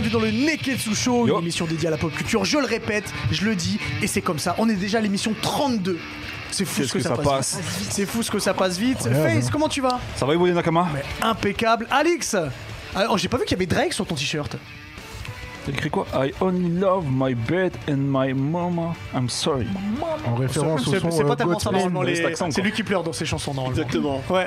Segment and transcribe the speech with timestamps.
[0.00, 1.36] bienvenue dans le Neketsu Show, Yo.
[1.36, 2.44] une émission dédiée à la pop culture.
[2.44, 4.56] Je le répète, je le dis, et c'est comme ça.
[4.58, 6.00] On est déjà à l'émission 32.
[6.50, 7.26] C'est fou ce que, que ça, ça passe.
[7.26, 7.92] passe vite.
[7.92, 8.98] C'est fou ce que ça passe vite.
[9.06, 9.50] Incroyable, Face, hein.
[9.52, 10.00] comment tu vas?
[10.16, 10.88] Ça va, Ivory Nakama?
[10.92, 11.86] Mais impeccable.
[11.92, 12.34] Alix
[12.96, 14.56] ah, oh, J'ai pas vu qu'il y avait Drake sur ton t-shirt.
[15.64, 16.06] T'as écrit quoi?
[16.14, 18.94] I only love my bed and my mama.
[19.14, 19.66] I'm sorry.
[20.26, 21.90] En référence au C'est son c'est pas euh, tellement ça Godfrey.
[21.90, 22.50] normalement.
[22.50, 23.76] C'est lui qui pleure dans ses chansons normalement.
[23.78, 24.22] Exactement.
[24.30, 24.46] Ouais.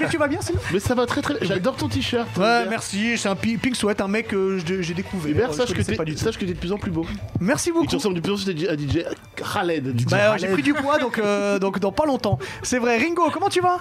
[0.00, 1.34] Mais tu vas bien, c'est Mais ça va très très.
[1.42, 2.28] J'adore ton t-shirt.
[2.36, 3.18] Ouais, merci.
[3.18, 5.30] C'est un pi- Pink Sweat, un mec que j'ai découvert.
[5.30, 6.20] Hubert, Je sache que t'es pas du tout.
[6.20, 7.06] sache que t'es de plus en plus beau.
[7.40, 7.86] Merci beaucoup.
[7.86, 9.04] tu ressembles de plus en plus à DJ
[9.36, 10.08] Khaled.
[10.10, 12.38] Bah, j'ai pris du poids donc, euh, donc dans pas longtemps.
[12.62, 12.98] C'est vrai.
[12.98, 13.78] Ringo, comment tu vas?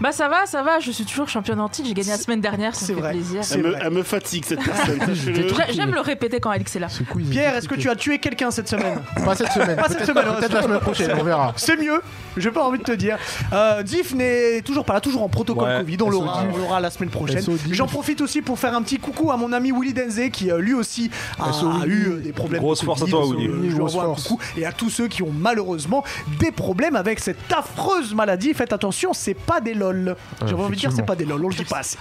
[0.00, 2.40] Bah ça va, ça va, je suis toujours championne en titre, j'ai gagné la semaine
[2.40, 3.14] dernière, ça C'est vrai.
[3.52, 3.80] Elle me, vrai.
[3.84, 4.98] elle me fatigue cette personne.
[5.06, 5.46] sachez-le.
[5.94, 6.88] Le répéter quand Alex est là.
[7.30, 9.76] Pierre, est-ce que tu as tué quelqu'un cette semaine Pas cette semaine.
[9.76, 11.52] Pas cette semaine, Peut-être la semaine prochaine, on verra.
[11.56, 12.02] C'est mieux,
[12.36, 13.16] j'ai pas envie de te dire.
[13.52, 16.56] Euh, Diff n'est toujours pas là, toujours en protocole Ouais, Covid, on l'aura, SO on
[16.56, 17.44] l'aura la semaine prochaine.
[17.70, 20.58] J'en profite aussi pour faire un petit coucou à mon ami Willy Denze qui euh,
[20.58, 22.60] lui aussi a, eu euh, des problèmes.
[22.60, 23.46] Grosse de force à Covid, toi, Willy.
[23.46, 24.28] je lui Grosse envoie un force.
[24.28, 24.42] coucou.
[24.56, 26.02] Et à tous ceux qui ont malheureusement
[26.40, 30.16] des problèmes avec cette affreuse maladie, faites attention, c'est pas des lol.
[30.44, 31.98] J'avais envie de dire c'est pas des lol, on le dit pas assez.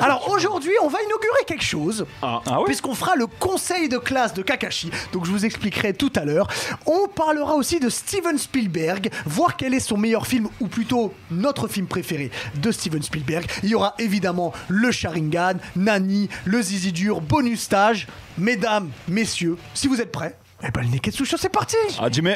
[0.00, 2.04] Alors aujourd'hui, on va inaugurer quelque chose.
[2.22, 5.94] Ah, ah ouais Puisqu'on fera le conseil de classe de Kakashi, donc je vous expliquerai
[5.94, 6.48] tout à l'heure.
[6.86, 11.68] On parlera aussi de Steven Spielberg, voir quel est son meilleur film, ou plutôt notre
[11.68, 13.46] film préféré de Steven Spielberg.
[13.62, 18.06] Il y aura évidemment le Sharingan, Nani, le Zizi Dur, bonus stage.
[18.36, 22.30] Mesdames, messieurs, si vous êtes prêts, eh ben le Neketsu Show, c'est parti Ah, Jimmy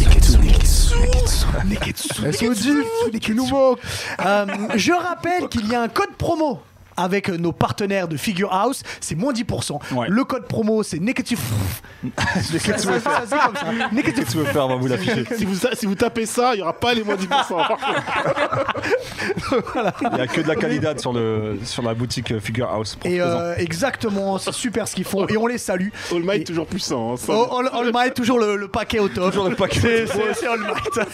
[0.00, 2.66] Neketsu, Neketsu, Neketsu, SO Diff,
[3.06, 3.20] Neketsu.
[3.20, 3.80] tu nous moques.
[4.24, 5.48] Euh, je rappelle
[6.96, 9.78] avec nos partenaires de Figure House, c'est moins 10%.
[9.94, 10.06] Ouais.
[10.08, 11.36] Le code promo, c'est Neketsu.
[12.44, 14.02] Ça, ça, ça, comme.
[14.02, 15.24] Qu'est-ce que tu veux faire On va vous l'afficher.
[15.36, 17.26] Si vous, si vous tapez ça, il n'y aura pas les moins 10%.
[20.02, 22.98] Il n'y a que de la qualité sur, le, sur la boutique Figure House.
[23.04, 25.88] Et euh, exactement, c'est super ce qu'ils font et on les salue.
[26.12, 27.14] All Might Et- toujours puissant.
[27.14, 27.32] hein, ça.
[27.34, 29.30] Oh, All, All Might, toujours le, le paquet au top.
[29.30, 31.06] Toujours le paquet C'est- All Might.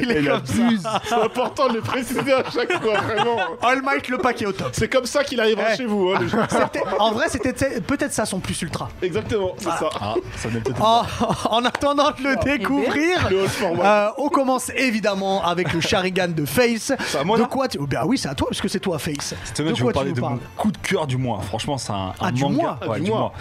[0.00, 1.02] Il est comme ça.
[1.06, 3.38] C'est important de le préciser à chaque fois, vraiment.
[3.62, 4.70] All Might, le paquet au top.
[4.72, 5.76] C'est comme ça qu'il arrivera Ouais.
[5.76, 6.10] chez vous.
[6.14, 6.38] hein, le jeu.
[6.48, 8.88] C'était- En vrai, c'était peut-être ça son plus ultra.
[9.02, 9.88] Exactement, c'est ça.
[10.00, 10.82] Ah, ça venait peut-être.
[10.82, 11.04] En,
[11.50, 14.06] en attendant de le découvrir, Le haut format.
[14.08, 16.92] euh, on commence évidemment avec le Sharingan de Face.
[17.06, 17.78] C'est à moi, de quoi tu...
[17.80, 19.34] oh, Bah oui, c'est à toi, parce que c'est toi, Face.
[19.44, 20.78] Cette semaine, de je vais vous quoi parler tu de nous mon parles coup de
[20.78, 21.40] cœur du mois.
[21.42, 22.54] Franchement, c'est un, un Ah, du manga.
[22.56, 23.18] mois Ouais, Ah, du du mois.
[23.20, 23.32] mois.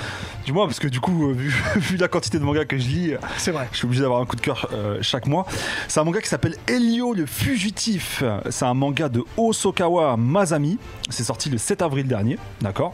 [0.45, 2.87] Du mois, parce que du coup, euh, vu, vu la quantité de mangas que je
[2.87, 3.67] lis, euh, C'est vrai.
[3.71, 5.45] je suis obligé d'avoir un coup de cœur euh, chaque mois.
[5.87, 8.23] C'est un manga qui s'appelle Elio le Fugitif.
[8.49, 10.77] C'est un manga de Osokawa Masami.
[11.09, 12.93] C'est sorti le 7 avril dernier, d'accord?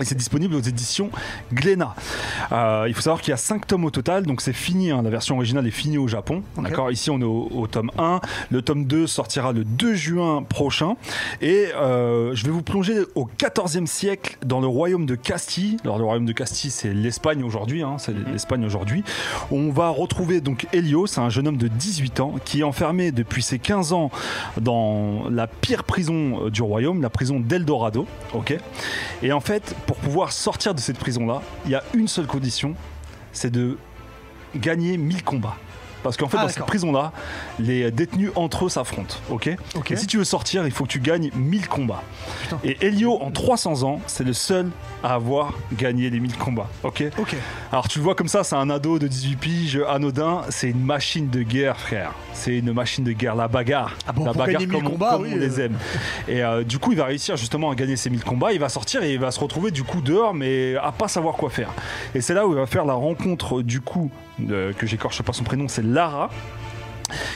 [0.00, 1.10] Et c'est disponible aux éditions
[1.52, 1.94] Glénat.
[2.52, 5.00] Euh, il faut savoir qu'il y a 5 tomes au total, donc c'est fini, hein,
[5.02, 6.42] la version originale est finie au Japon.
[6.58, 8.20] D'accord Ici on est au, au tome 1.
[8.50, 10.96] Le tome 2 sortira le 2 juin prochain.
[11.40, 15.78] Et euh, je vais vous plonger au 14e siècle dans le royaume de Castille.
[15.84, 19.02] Alors le royaume de Castille c'est l'Espagne aujourd'hui, hein, c'est l'Espagne aujourd'hui.
[19.50, 23.12] On va retrouver donc Elio, c'est un jeune homme de 18 ans qui est enfermé
[23.12, 24.10] depuis ses 15 ans
[24.60, 28.06] dans la pire prison euh, du royaume, la prison d'Eldorado.
[28.34, 28.56] Ok
[29.22, 32.74] Et en fait, pour pouvoir sortir de cette prison-là, il y a une seule condition,
[33.32, 33.78] c'est de
[34.54, 35.56] gagner 1000 combats.
[36.02, 37.12] Parce qu'en fait, Ah, dans cette prison-là,
[37.58, 39.16] les détenus entre eux s'affrontent.
[39.30, 39.50] Ok?
[39.74, 39.90] Ok.
[39.90, 42.02] Et si tu veux sortir, il faut que tu gagnes 1000 combats.
[42.42, 42.58] Putain.
[42.64, 44.70] Et Elio, en 300 ans, c'est le seul
[45.02, 46.68] à avoir gagné les 1000 combats.
[46.82, 47.04] Ok?
[47.18, 47.34] Ok.
[47.72, 50.84] alors tu le vois comme ça, c'est un ado de 18 piges, anodin, c'est une
[50.84, 52.12] machine de guerre frère.
[52.32, 53.94] C'est une machine de guerre, la bagarre.
[54.06, 55.64] Ah bon, la bagarre gagner 1000 comme, on- combats, comme oui, on les euh.
[55.66, 55.78] aime.
[56.28, 58.68] Et euh, du coup il va réussir justement à gagner ces 1000 combats, il va
[58.68, 61.70] sortir et il va se retrouver du coup dehors mais à pas savoir quoi faire.
[62.14, 65.44] Et c'est là où il va faire la rencontre du coup, que j'écorche pas son
[65.44, 66.30] prénom, c'est Lara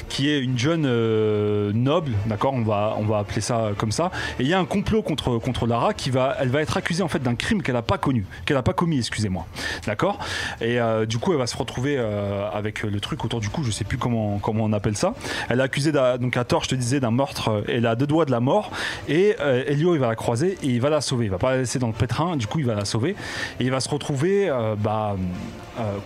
[0.09, 4.11] qui est une jeune euh, noble, d'accord, on va, on va appeler ça comme ça.
[4.39, 7.03] Et il y a un complot contre, contre Lara qui va, elle va être accusée
[7.03, 9.47] en fait d'un crime qu'elle n'a pas connu, qu'elle n'a pas commis, excusez-moi,
[9.87, 10.19] d'accord?
[10.61, 13.63] Et euh, du coup, elle va se retrouver euh, avec le truc autour du cou,
[13.65, 15.15] je sais plus comment, comment on appelle ça.
[15.49, 17.65] Elle est accusée donc à tort, je te disais, d'un meurtre.
[17.69, 18.71] Elle a deux doigts de la mort
[19.09, 19.37] et
[19.67, 21.27] Elio il va la croiser et il va la sauver.
[21.27, 23.11] Il va pas la laisser dans le pétrin, du coup il va la sauver
[23.59, 25.17] et il va se retrouver bah,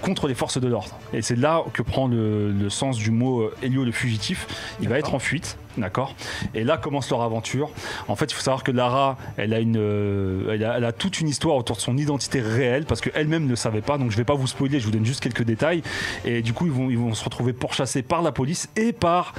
[0.02, 0.98] contre les forces de l'ordre.
[1.12, 4.46] Et c'est là que prend le, le sens du mot euh, Elio le fugitif.
[4.80, 6.14] Il va être en fuite, d'accord
[6.54, 7.70] Et là commence leur aventure.
[8.08, 10.92] En fait, il faut savoir que Lara, elle a, une, euh, elle a, elle a
[10.92, 13.98] toute une histoire autour de son identité réelle parce qu'elle-même ne le savait pas.
[13.98, 15.82] Donc je vais pas vous spoiler, je vous donne juste quelques détails.
[16.24, 19.34] Et du coup, ils vont, ils vont se retrouver pourchassés par la police et par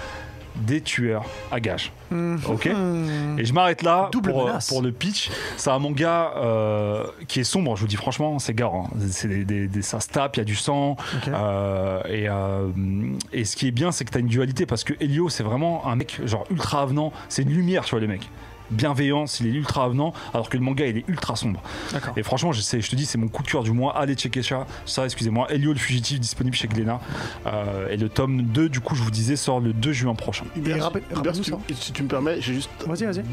[0.57, 1.91] des tueurs à gages.
[2.47, 5.29] Ok Et je m'arrête là Double pour, le pitch.
[5.57, 8.73] C'est un manga euh, qui est sombre, je vous dis franchement, c'est gare.
[8.75, 8.89] hein.
[9.09, 10.95] C'est des, des- des- ça se tape, il y a du sang.
[11.27, 12.67] Euh, et, euh,
[13.33, 15.43] et ce qui est bien, c'est que tu as une dualité parce que Elio, c'est
[15.43, 17.11] vraiment un mec genre ultra avenant.
[17.29, 18.29] C'est une lumière, tu vois, le mec.
[18.71, 21.61] Bienveillance, il est ultra avenant, alors que le manga il est ultra sombre.
[21.93, 22.13] D'accord.
[22.17, 23.97] Et franchement, je, sais- je te dis, c'est mon coup de cœur du mois.
[23.97, 25.47] Allez checker ça, ça excusez-moi.
[25.51, 26.99] Elio le fugitif disponible chez Glénat.
[27.47, 30.45] Euh, et le tome 2, du coup, je vous disais, sort le 2 juin prochain.
[30.55, 33.23] Hubert, rappel- Hubert, si, tu, si tu me permets, j'ai juste Vas-y, vas-y.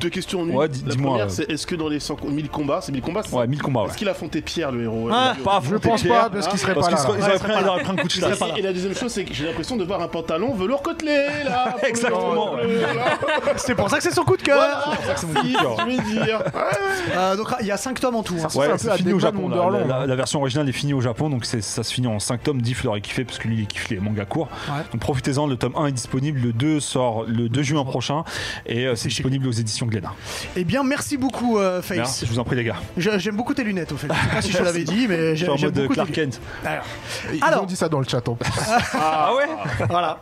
[0.00, 0.54] deux questions en une.
[0.54, 1.30] Ouais, dis- La dis-moi, première, euh.
[1.30, 3.82] c'est est-ce que dans les 100 1000 combats, c'est 1000 combats Ouais, ça 1000 combats,
[3.82, 3.88] ouais.
[3.88, 5.08] Est-ce qu'il a affronté Pierre, le héros?
[5.12, 6.98] Ah, euh, Pas Je pense Pierre, pas parce qu'il serait Parce pas là.
[7.18, 7.22] il
[7.68, 10.00] aurait pris- un coup de Et, la deuxième chose, c'est que j'ai l'impression de voir
[10.00, 11.76] un pantalon velours côtelé là.
[11.82, 12.56] Exactement.
[12.56, 12.62] là.
[13.56, 14.61] C'est pour ça que c'est son coup de cœur.
[14.62, 16.40] Voilà, je vais dire.
[17.16, 18.36] Euh, donc il y a 5 tomes en tout.
[18.42, 18.48] hein.
[18.54, 19.48] Ouais, c'est fini au Japon.
[19.48, 19.56] La,
[19.86, 20.06] la- hein.
[20.06, 22.62] la version originale est finie au Japon, donc c'est- ça se finit en 5 tomes.
[22.62, 24.48] Diff l'aurait kiffé parce que lui il kiffe les mangas courts.
[24.68, 24.82] Ouais.
[24.92, 28.24] Donc profitez-en, le tome 1 est disponible, le 2 sort le 2 juin prochain
[28.66, 30.12] et euh, c'est disponible aux éditions Glénat.
[30.56, 31.96] Eh bien, merci beaucoup, euh, Face.
[31.96, 32.76] Merci, je vous en prie les gars.
[32.96, 34.08] Je- J'aime beaucoup tes lunettes, au fait.
[34.08, 35.82] Je sais pas si je te l'avais dit, mais Je suis j'ai- en j'aime mode
[35.82, 36.40] beaucoup Clark tes lunettes.
[36.40, 36.66] Kent.
[36.66, 36.84] Alors,
[37.32, 38.50] Ils Alors- ont dit ça dans le chat en plus.
[38.94, 39.46] Ah ouais
[39.88, 40.18] voilà.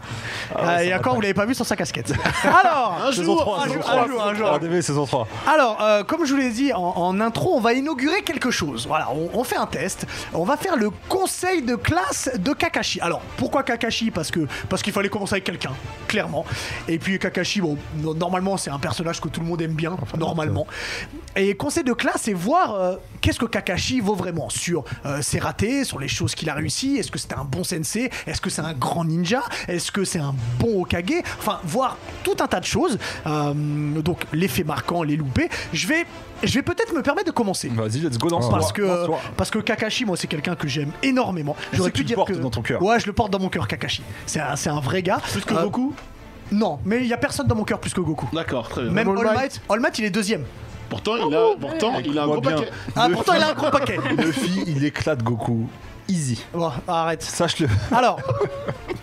[0.54, 2.12] Ah Euh, et encore, vous l'avez pas vu sur sa casquette.
[2.44, 4.02] Alors, Un jour, 3, un jour, 3.
[4.04, 4.48] un jour, un jour.
[4.52, 5.26] RDV saison 3.
[5.52, 8.86] Alors, euh, comme je vous l'ai dit en, en intro, on va inaugurer quelque chose.
[8.86, 10.06] Voilà, on, on fait un test.
[10.32, 13.00] On va faire le conseil de classe de Kakashi.
[13.00, 14.10] Alors, pourquoi Kakashi?
[14.10, 15.72] Parce que parce qu'il fallait commencer avec quelqu'un,
[16.08, 16.44] clairement.
[16.88, 19.96] Et puis Kakashi, bon, no- normalement, c'est un personnage que tout le monde aime bien,
[20.18, 20.66] normalement.
[21.36, 24.48] Et conseil de classe, c'est voir euh, qu'est-ce que Kakashi vaut vraiment?
[24.50, 26.96] Sur euh, ses ratés, sur les choses qu'il a réussi.
[26.96, 28.10] Est-ce que c'était un bon sensei?
[28.26, 29.42] Est-ce que c'est un grand ninja?
[29.68, 31.00] Est-ce que c'est un bon Okage
[31.38, 32.98] Enfin, voir tout un tas de choses.
[33.54, 35.48] Donc, l'effet marquant, les loupés.
[35.72, 36.06] Je vais,
[36.42, 37.68] je vais peut-être me permettre de commencer.
[37.68, 39.06] Vas-y, let's go dans Parce que,
[39.36, 41.56] parce que Kakashi, moi, c'est quelqu'un que j'aime énormément.
[41.72, 42.34] J'aurais pu tu le dire portes que.
[42.38, 42.82] dans ton cœur.
[42.82, 44.02] Ouais, je le porte dans mon cœur, Kakashi.
[44.26, 45.20] C'est un, c'est un vrai gars.
[45.32, 45.94] Plus que Euh, Goku
[46.52, 48.28] Non, mais il y a personne dans mon cœur plus que Goku.
[48.32, 48.92] D'accord, très bien.
[48.92, 49.36] Même All All Might.
[49.36, 50.44] Might, All Might, il est deuxième.
[50.88, 52.68] Pourtant, il a, pourtant, il a un gros paquet.
[52.96, 53.98] Ah, Le pourtant, il a un gros paquet.
[54.18, 55.68] Luffy, il éclate Goku.
[56.10, 56.44] Easy.
[56.52, 57.22] Bon, arrête.
[57.22, 57.68] Sache-le.
[57.92, 58.20] Alors,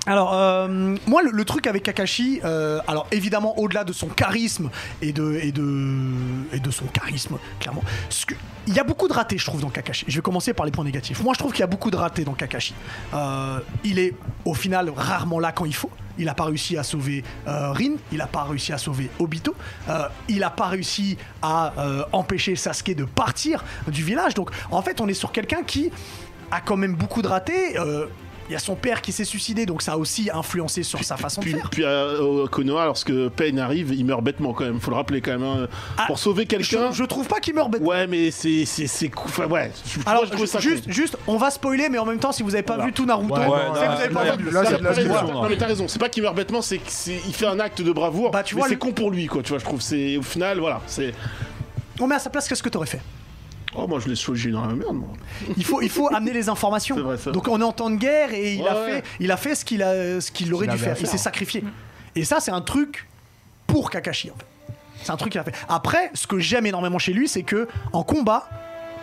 [0.05, 4.69] alors euh, moi, le, le truc avec Kakashi, euh, alors évidemment, au-delà de son charisme
[5.01, 6.11] et de, et de,
[6.53, 7.83] et de son charisme, clairement,
[8.27, 8.35] que-
[8.67, 10.05] il y a beaucoup de ratés, je trouve, dans Kakashi.
[10.07, 11.21] Je vais commencer par les points négatifs.
[11.23, 12.73] Moi, je trouve qu'il y a beaucoup de ratés dans Kakashi.
[13.13, 14.13] Euh, il est,
[14.45, 15.89] au final, rarement là quand il faut.
[16.19, 19.53] Il n'a pas réussi à sauver euh, Rin, il n'a pas réussi à sauver Obito,
[19.87, 24.33] euh, il n'a pas réussi à euh, empêcher Sasuke de partir du village.
[24.33, 25.91] Donc, en fait, on est sur quelqu'un qui
[26.51, 27.77] a quand même beaucoup de ratés.
[27.79, 28.05] Euh,
[28.49, 31.17] il y a son père qui s'est suicidé, donc ça a aussi influencé sur sa
[31.17, 31.69] façon Puis, de faire.
[31.69, 34.79] puis à, au Konoha, lorsque Pain arrive, il meurt bêtement quand même.
[34.79, 35.43] Faut le rappeler quand même.
[35.43, 35.67] hein.
[35.97, 36.91] Ah, Pour sauver quelqu'un.
[36.91, 37.81] Je, je trouve pas qu'il meurt bête.
[37.81, 39.69] Ouais, mais c'est c'est enfin, ouais.
[39.85, 40.91] Je- Alors, moi, je trouve ça juste, con.
[40.93, 42.85] juste, on va spoiler, mais en même temps, si vous avez pas Voilà.
[42.87, 44.49] vu tout Naruto, Ouais, vous avez pas vu.
[44.49, 47.91] Non mais t'as raison, c'est pas qu'il meurt bêtement, c'est qu'il fait un acte de
[47.91, 50.21] bravoure, Bah, tu vois, c'est con pour lui quoi, tu vois, je trouve, c'est au
[50.21, 51.13] final, voilà, c'est...
[51.99, 53.01] On met à sa place, qu'est-ce que t'aurais fait?
[53.79, 55.09] Oh moi je laisse choisir dans la merde moi.
[55.55, 56.95] Il faut, il faut amener les informations.
[56.99, 57.17] Vrai.
[57.31, 59.03] Donc on est en temps de guerre et il a Ouais, fait, ouais.
[59.19, 60.95] il a fait ce qu'il a, ce qu'il aurait dû faire.
[60.99, 61.63] Il s'est sacrifié.
[62.15, 63.07] Et ça, c'est un truc
[63.67, 64.31] pour Kakashi.
[64.31, 64.45] En fait.
[65.03, 65.53] C'est un truc qu'il a fait.
[65.69, 68.49] Après, ce que j'aime énormément chez lui, c'est que en combat.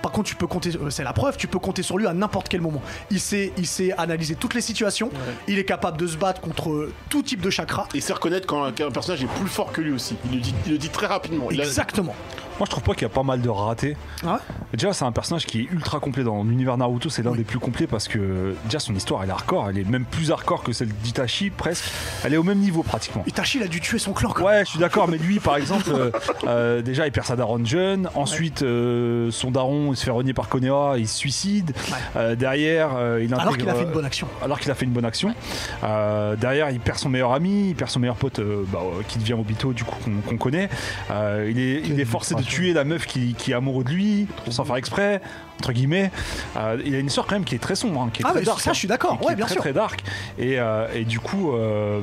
[0.03, 2.13] Par contre, tu peux compter, euh, c'est la preuve, tu peux compter sur lui à
[2.13, 2.83] n'importe quel moment.
[3.11, 5.11] Il sait, il sait analyser toutes les situations.
[5.49, 7.89] Il est capable de se battre contre tout type de chakra.
[7.95, 10.41] Et il sait reconnaître quand un, personnage est plus fort que lui aussi, il le
[10.43, 11.51] dit, il le dit très rapidement.
[11.51, 12.15] Il a- Exactement.
[12.59, 13.97] Moi, je trouve pas qu'il y a pas mal de ratés.
[14.25, 14.39] Ah ouais
[14.73, 17.09] Déjà, c'est un personnage qui est ultra complet dans l'univers Naruto.
[17.09, 17.39] C'est l'un Oui.
[17.39, 19.71] des plus complets parce que déjà son histoire, elle est hardcore.
[19.71, 21.85] Elle est même plus hardcore que celle d'Itachi, presque.
[22.25, 23.25] Elle est au même niveau pratiquement.
[23.27, 24.31] Itachi, il a dû tuer son clan.
[24.31, 24.45] quoi.
[24.45, 26.11] Ouais, je suis d'accord, mais lui, par exemple, euh,
[26.47, 28.09] euh, déjà, il perd sa daronne jeune.
[28.15, 31.73] Ensuite, euh, son daron, il se fait renier par Konoha, il se suicide.
[32.15, 32.37] Ouais.
[32.37, 33.41] Derrière, il intègre.
[33.41, 34.29] Alors qu'il a fait une bonne action.
[34.43, 35.35] alors qu'il a fait une bonne action.
[35.83, 39.73] Derrière, il perd son meilleur ami, il perd son meilleur pote bah, qui devient Obito,
[39.73, 39.97] du coup,
[40.29, 40.69] qu'on connaît.
[41.11, 44.27] Il, est, il est forcé de tuer la meuf qui, qui est amoureux de lui,
[44.51, 45.21] sans faire exprès,
[45.61, 46.11] entre guillemets.
[46.57, 48.31] Euh, il a une histoire quand même qui est très sombre, hein, qui est Ah,
[48.31, 48.61] très mais dark.
[48.61, 49.19] ça, je suis d'accord.
[49.25, 49.63] Ouais, bien très, sûr.
[49.63, 50.03] très dark.
[50.39, 52.01] Et, euh, et du coup, euh,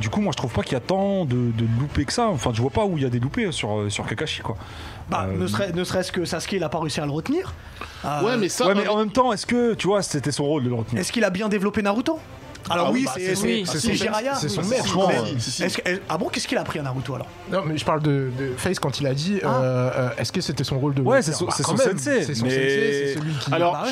[0.00, 2.28] du coup, moi, je trouve pas qu'il y a tant de, de loupés que ça.
[2.28, 4.56] Enfin, je vois pas où il y a des loupés sur, sur Kakashi, quoi.
[5.10, 7.52] Bah, Euh, ne serait- ne serait-ce que Sasuke, il a pas réussi à le retenir.
[8.04, 8.66] Euh, Ouais mais ça...
[8.66, 11.00] ouais, mais en même temps, est-ce que, tu vois, c'était son rôle de le retenir?
[11.00, 12.18] Est-ce qu'il a bien développé Naruto?
[12.70, 13.64] Alors Ah oui, bah, c'est c'est c'est- oui.
[13.66, 14.34] c'est son- Jiraiya.
[14.36, 14.76] c'est son Oui,
[15.60, 18.00] est-ce que- ah bon, qu'est-ce qu'il a appris à Naruto alors Non, mais je parle
[18.02, 19.46] de, de Face quand il a dit Ah.
[19.62, 22.34] euh, euh, est-ce que c'était son rôle de Ouais, c'est son- Bah, son sensei, C'est
[22.34, 23.52] son mais- sensei, c'est celui qui.
[23.52, 23.84] Alors,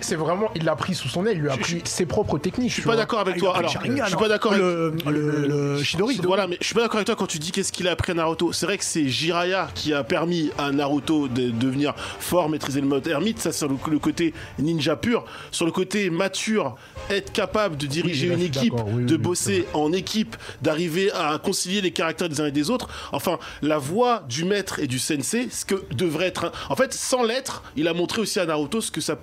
[0.00, 2.70] c'est- vraiment, il l'a pris sous son aile, il lui a pris ses propres techniques.
[2.70, 3.56] Je suis pas d'accord avec Ah, toi.
[3.56, 4.64] Alors, je suis pas d'accord avec
[5.06, 6.20] le, Shidori.
[6.24, 8.12] Voilà, mais je suis pas d'accord avec toi quand tu dis qu'est-ce qu'il a appris
[8.12, 8.52] à Naruto.
[8.52, 12.86] C'est vrai que c'est Jiraiya qui a permis à Naruto de devenir fort, maîtriser le
[12.86, 13.40] mode ermite.
[13.40, 15.24] Ça, sur le côté ninja pur.
[15.50, 16.76] Sur le côté mature,
[17.10, 21.38] être capable de diriger là, une équipe, oui, de oui, bosser en équipe, d'arriver à
[21.42, 22.88] concilier les caractères des uns et des autres.
[23.12, 26.46] Enfin, la voix du maître et du sensei, ce que devrait être.
[26.46, 29.16] un- En fait, sans l'être, il a montré aussi à Naruto ce que ça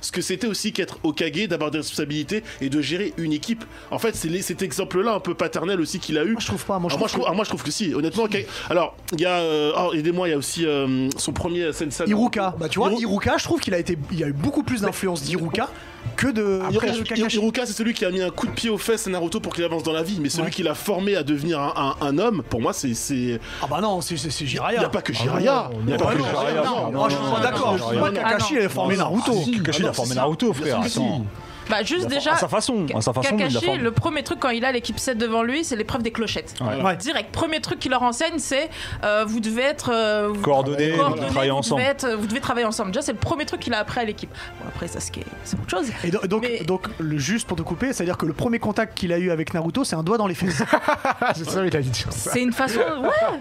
[0.00, 3.64] ce que c'était aussi qu'être Okage, d'avoir des responsabilités et de gérer une équipe.
[3.90, 6.32] En fait, c'est cet exemple-là un peu paternel aussi qu'il a eu.
[6.32, 6.78] Moi, je trouve pas.
[6.78, 8.26] Moi, je Alors moi, je trouve trouve, alors moi, je trouve que si, honnêtement.
[8.70, 9.38] Alors, il y a.
[9.40, 12.04] euh, oh, aidez-moi, il y a aussi euh, son premier sensei.
[12.08, 14.62] Iruka, bah tu vois, Iruka, je trouve qu'il a été, il y a eu beaucoup
[14.62, 15.68] plus d'influence d'Iruka
[16.16, 16.92] que de après.
[17.28, 19.54] Hiruka, c'est celui qui a mis un coup de pied aux fesses à Naruto pour
[19.54, 20.50] qu'il avance dans la vie, mais celui Ouais.
[20.50, 22.94] qui l'a formé à devenir un, un- un homme, pour moi, c'est.
[22.94, 24.78] c'est- Ah bah non, c'est c'est- c'est Il Jiraiya.
[24.80, 25.70] n'y a pas que Jiraiya.
[25.80, 26.62] Il n'y a pas que non, Jiraiya.
[26.64, 27.76] non, moi, je suis pas d'accord.
[28.14, 29.32] Kakashi il a formé Naruto.
[29.56, 30.80] Kakashi, il a formé Naruto, frère.
[30.80, 31.24] Attends.
[31.68, 32.32] Bah, juste déjà.
[32.34, 35.18] À sa façon, à sa façon, Kakashi, le premier truc quand il a l'équipe 7
[35.18, 36.54] devant lui, c'est l'épreuve des clochettes.
[36.60, 36.82] Ouais.
[36.82, 36.96] Ouais.
[36.96, 38.70] Direct, premier truc qu'il leur enseigne, c'est
[39.04, 41.80] euh, vous devez être euh, vous- travailler vous ensemble.
[41.82, 42.90] Devez être- vous devez travailler ensemble.
[42.92, 44.30] Déjà, c'est le premier truc qu'il a appris à l'équipe.
[44.60, 45.12] Bon, après, ça, c'est
[45.44, 45.86] c'est autre chose.
[46.04, 48.96] Et do- donc, Mais- donc le juste pour te couper, c'est-à-dire que le premier contact
[48.96, 50.62] qu'il a eu avec Naruto, c'est un doigt dans les fesses.
[51.34, 52.10] C'est ça, il a dit ça.
[52.10, 52.78] C'est une façon.
[52.78, 53.38] Ouais,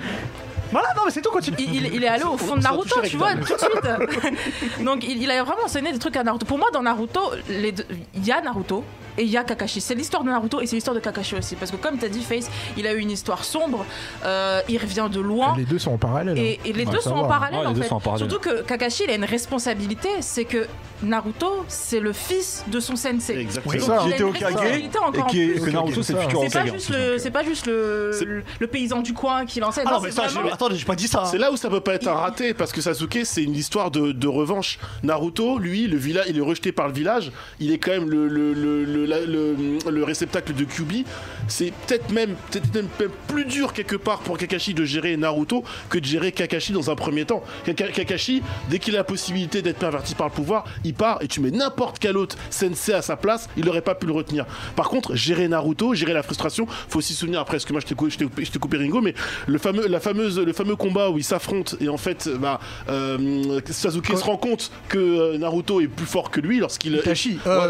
[0.75, 1.57] voilà, non mais c'est tout, continue.
[1.59, 4.79] il, il- il est allé au fond de Naruto, tu vois, tout de suite.
[4.83, 6.45] Donc, il, il a vraiment enseigné des trucs à Naruto.
[6.45, 8.83] Pour moi, dans Naruto, il y a Naruto.
[9.17, 9.81] Et il y a Kakashi.
[9.81, 11.55] C'est l'histoire de Naruto et c'est l'histoire de Kakashi aussi.
[11.55, 13.85] Parce que, comme tu as dit, Face, il a eu une histoire sombre.
[14.23, 15.55] euh, il revient de loin.
[15.57, 16.37] Les deux sont en parallèle.
[16.37, 17.87] Et, et les Ouais, deux sont en parallèle Ouais, les en deux fait.
[17.89, 18.29] sont en parallèle.
[18.29, 20.65] Surtout que Kakashi il a une responsabilité, c'est que
[21.03, 23.37] Naruto c'est le fils de son sensei.
[23.37, 23.73] Exactement.
[23.73, 24.03] C'est Donc, ça.
[24.05, 26.73] il était Okage et qui est- que Naruto, c'est le futur C'est pas Okage.
[26.73, 29.85] juste le, c'est pas juste le, C'est- le, le paysan du coin qui l'enseigne.
[29.87, 31.21] Ah non, non mais ça, vraiment- j'ai- attendez, j'ai pas dit ça.
[31.21, 31.25] hein.
[31.25, 33.91] C'est là où ça peut pas être un raté parce que Sasuke c'est une histoire
[33.91, 34.79] de, de revanche.
[35.03, 37.31] Naruto, lui, le village, il est rejeté par le village.
[37.59, 41.05] Il est quand même le, le, le, réceptacle de Kyubi.
[41.47, 45.63] C'est peut-être même, peut-être même, même plus dur quelque part pour Kakashi de gérer Naruto
[45.89, 47.43] que de gérer Kakashi dans un premier temps.
[47.65, 51.27] Kaka- Kakashi, dès qu'il a la possibilité d'être perverti par le pouvoir, il part et
[51.27, 54.45] tu mets n'importe quel autre sensei à sa place, il aurait pas pu le retenir.
[54.75, 57.81] Par contre, gérer Naruto, gérer la frustration, faut aussi se souvenir après, parce que moi
[57.81, 59.13] je t'ai coupé, coupé- Ringo, mais
[59.47, 62.59] le fameux, la fameuse, le fameux combat où ils s'affrontent et en fait, bah,
[62.89, 67.39] euh, Sasuke se rend compte que euh, Naruto est plus fort que lui lorsqu'il Itachi.
[67.47, 67.65] euh, Ouais,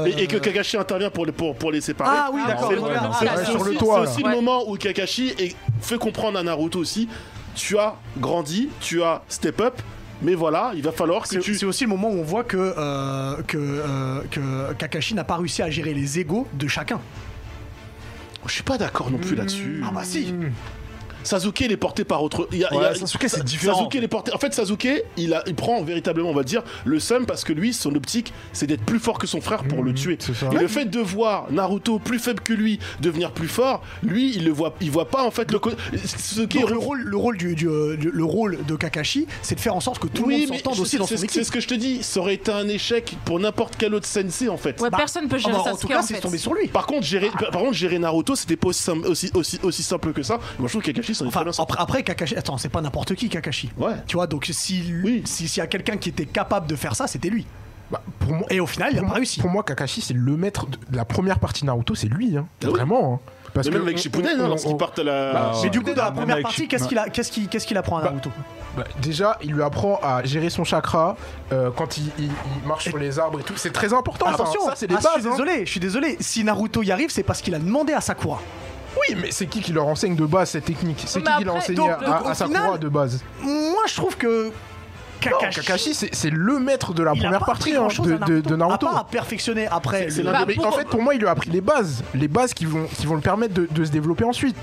[0.00, 2.10] euh, et, et que Kakashi intervient pour les, pour, pour les séparer.
[2.12, 2.68] Ah oui, d'accord.
[3.20, 4.10] C'est sur aussi, le toit, c'est là.
[4.10, 4.30] aussi Ouais.
[4.30, 5.34] le moment où Kakashi
[5.80, 7.08] fait comprendre à Naruto aussi
[7.54, 9.74] tu as grandi, tu as step up,
[10.22, 11.54] mais voilà, il va falloir que C'est tu.
[11.56, 15.36] c'est aussi le moment où on voit que, euh, que, euh, que Kakashi n'a pas
[15.36, 17.00] réussi à gérer les égaux de chacun.
[18.46, 19.82] Je suis pas d'accord non plus là-dessus.
[19.86, 20.32] Ah bah si.
[21.24, 22.48] Sasuke il est porté par autre.
[22.52, 23.76] il y a- il y a- Ouais, Sasuke, c'est différent.
[23.78, 24.32] Sasuke il est porté.
[24.34, 27.52] En fait, Sasuke, il, a, il prend véritablement, on va dire, le seum parce que
[27.52, 30.16] lui, son optique, c'est d'être plus fort que son frère pour le tuer.
[30.20, 30.48] c'est ça.
[30.52, 34.44] Et le fait de voir Naruto plus faible que lui devenir plus fort, lui, il
[34.44, 35.58] le voit, il voit pas en fait le.
[35.58, 35.70] co-
[36.04, 39.54] Sasuke Donc le rôle, le rôle du, du- euh, du- le rôle de Kakashi, c'est
[39.54, 41.44] de faire en sorte que tout oui, le monde s'entende aussi dans c'est son c'est
[41.44, 42.02] ce que je te dis.
[42.02, 44.80] Ça aurait été un échec pour n'importe quel autre sensei en fait.
[44.80, 46.54] Ouais, Bah, personne peut Ah gérer bah, en Sasuke tout cas, en c'est tombé sur
[46.54, 46.68] lui.
[46.68, 50.22] Par contre, gérer, par contre, gérer Naruto, c'était pas aussi, aussi, aussi, aussi simple que
[50.22, 50.38] ça.
[50.58, 53.70] Moi, je trouve que Kakashi, Enfin, après, après Kakashi, attends, c'est pas n'importe qui Kakashi.
[53.76, 53.92] Ouais.
[54.06, 55.22] Tu vois, donc si Oui.
[55.24, 57.46] si- s'il y a quelqu'un qui était capable de faire ça, c'était lui.
[57.90, 59.40] Bah, pour moi, Et au final, il a pas moi- réussi.
[59.40, 62.46] Pour moi, Kakashi, c'est le maître de la première partie de Naruto, c'est lui, hein.
[62.62, 62.72] Ah oui.
[62.72, 63.14] Vraiment.
[63.14, 63.30] hein.
[63.52, 65.32] Parce Mais que même avec Shippuden, hein, lorsqu'ils partent à la.
[65.32, 67.76] Bah, Mais du coup, dans la première partie, qu'est-ce qu'il a, qu'est-ce qu'il, qu'est-ce qu'il
[67.76, 68.30] apprend à Bah, Naruto
[68.76, 71.16] Bah, déjà, il lui apprend à gérer son chakra
[71.50, 73.54] euh, quand il, il- il marche sur les arbres et tout.
[73.56, 74.26] C'est très important.
[74.26, 75.30] ça, Attention, ça c'est des ah, je suis hein.
[75.32, 76.16] désolé, je suis désolé.
[76.20, 78.40] Si Naruto y arrive, c'est parce qu'il a demandé à Sakura.
[78.96, 81.02] Oui, mais c'est qui qui leur enseigne de base cette technique?
[81.06, 83.22] C'est Mais qui qui l'a après, enseigné donc, à, à au Sakura final- de base?
[83.42, 84.50] Moi, je trouve que
[85.20, 88.56] Kakashi, Kakashi, c'est le maître de la il première partie hein, de, à de- de
[88.56, 88.86] Naruto.
[88.86, 90.06] À part à perfectionner après.
[90.08, 92.26] Le- l'un Bah, Mais en fait, pour moi, il lui a appris les bases, les
[92.28, 94.56] bases qui vont, qui vont le permettre de, de se développer ensuite.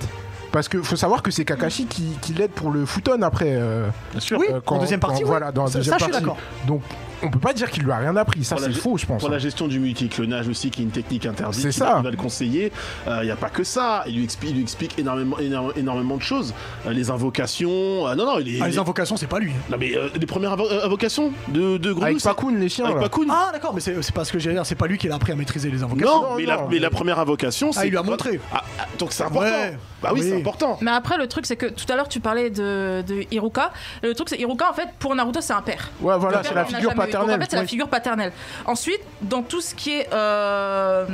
[0.52, 3.50] Parce qu'il faut savoir que c'est Kakashi qui, qui l'aide pour le futon après.
[3.50, 4.40] euh, Bien sûr.
[4.40, 5.30] Oui, euh, en deuxième partie, oui.
[5.30, 6.26] Voilà, dans la Ça- deuxième ça, je suis partie.
[6.26, 6.42] d'accord.
[6.66, 6.82] Donc,
[7.24, 8.44] on peut pas dire qu'il lui a rien appris.
[8.44, 9.20] Ça, c'est faux, je pense.
[9.22, 9.34] Pour hein.
[9.34, 11.86] la gestion du multiclonage aussi, qui est une technique interdite, C'est ça.
[11.94, 12.72] va- il va le conseiller.
[13.08, 14.04] Il n'y a pas que ça.
[14.08, 16.54] Il lui explique, il lui explique énormément, énorme- énormément de choses.
[16.86, 18.08] Euh, les invocations.
[18.08, 18.60] euh, non, non, il est.
[18.62, 19.52] Ah, les invocations, c'est pas lui.
[19.70, 22.86] Non, mais euh, les premières invo- euh, invocations de, de Grenouille, Avec Pakun, les chiens.
[22.86, 23.12] Avec.
[23.30, 24.66] Ah, d'accord, mais c'est pas ce que j'allais dire.
[24.66, 26.08] C'est pas lui qui l'a appris à maîtriser les invocations.
[26.22, 27.88] non, Non, mais, non, la, mais mais- la première invocation, c'est.
[27.88, 28.40] il lui a montré.
[28.54, 29.50] Ah, ah, donc c'est important.
[29.50, 29.78] Ouais.
[30.02, 30.28] Bah oui, Oui.
[30.30, 30.78] c'est important.
[30.82, 33.72] Mais après, le truc, c'est que tout à l'heure, tu parlais de, de Hiruka.
[34.04, 35.90] Le truc, c'est Hiruka, en fait, pour Naruto, c'est un père.
[36.02, 38.32] Ouais, voilà, c'est la figure Donc, en fait, c'est la figure paternelle.
[38.66, 41.06] Ensuite, dans tout ce qui est euh,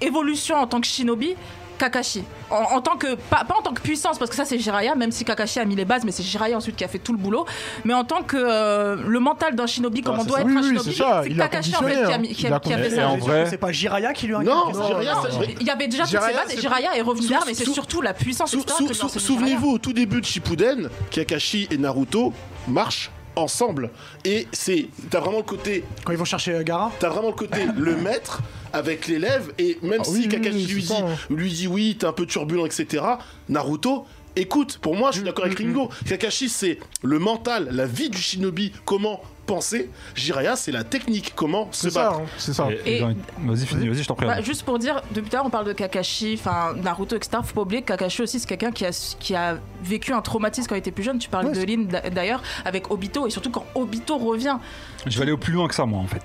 [0.00, 1.34] évolution en tant que shinobi,
[1.78, 2.22] Kakashi.
[2.50, 4.94] En, en tant que pas, pas en tant que puissance parce que ça c'est Jiraiya
[4.96, 7.12] même si Kakashi a mis les bases mais c'est Jiraiya ensuite qui a fait tout
[7.12, 7.46] le boulot
[7.86, 10.42] mais en tant que euh, le mental d'un shinobi comme Ah, on doit ça.
[10.42, 10.94] être Oui, un oui, shinobi
[11.30, 12.18] c'est Kakashi en fait qui a, hein.
[12.18, 14.40] mis- qui a- qui a fait ça en vrai- C'est pas Jiraiya qui lui a
[14.40, 17.00] Non, ça Jiraiya, ça- il y avait déjà toutes Jiraiya, ces bases et Jiraiya est
[17.00, 20.26] revenu derrière mais c'est surtout la puissance Sou- sou- sou- Souvenez-vous, au tout début de
[20.26, 22.34] Shippuden, Kakashi et Naruto
[22.68, 23.90] marchent ensemble.
[24.24, 27.34] Et c'est, t'as vraiment le côté Quand ils vont chercher euh, Gara T'as vraiment le
[27.34, 28.40] côté le maître
[28.72, 31.16] avec l'élève et même Ah si oui, Kakashi oui, lui, c'est dit, ça, hein.
[31.28, 33.04] lui dit oui, t'es un peu turbulent, etc.
[33.48, 34.06] Naruto.
[34.36, 35.90] Écoute, pour moi, je suis d'accord avec Ringo.
[36.06, 39.90] Kakashi, c'est le mental, la vie du shinobi, comment penser.
[40.14, 42.20] Jiraiya, c'est la technique, comment se C'est ça, battre.
[42.20, 42.68] hein, c'est ça.
[42.70, 44.26] Et- et Et- j'ai envie- Vas-y, finis, vas-y, je t'en prie.
[44.26, 47.38] Bah, juste pour dire, depuis tout à l'heure, on parle de Kakashi, enfin Naruto, etc.
[47.44, 50.68] Faut pas oublier que Kakashi aussi, c'est quelqu'un qui a, qui a vécu un traumatisme
[50.68, 51.18] quand il était plus jeune.
[51.18, 54.58] Tu parles Ouais, de Lin d'a- d'ailleurs, avec Obito, et surtout quand Obito revient.
[55.06, 56.22] Je vais aller au plus loin que ça, moi, en fait.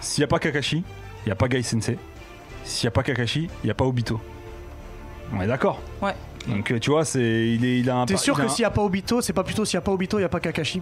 [0.00, 1.98] S'il n'y a pas Kakashi, il n'y a pas Gai Sensei.
[2.62, 4.20] S'il n'y a pas Kakashi, il n'y a pas Obito.
[5.34, 6.14] On est d'accord Ouais.
[6.46, 8.06] Donc, euh, tu vois, c'est, il, est, il a un.
[8.06, 9.76] T'es sûr il a que un- s'il n'y a pas Obito, c'est pas plutôt s'il
[9.76, 10.80] n'y a pas Obito, il n'y a pas Kakashi?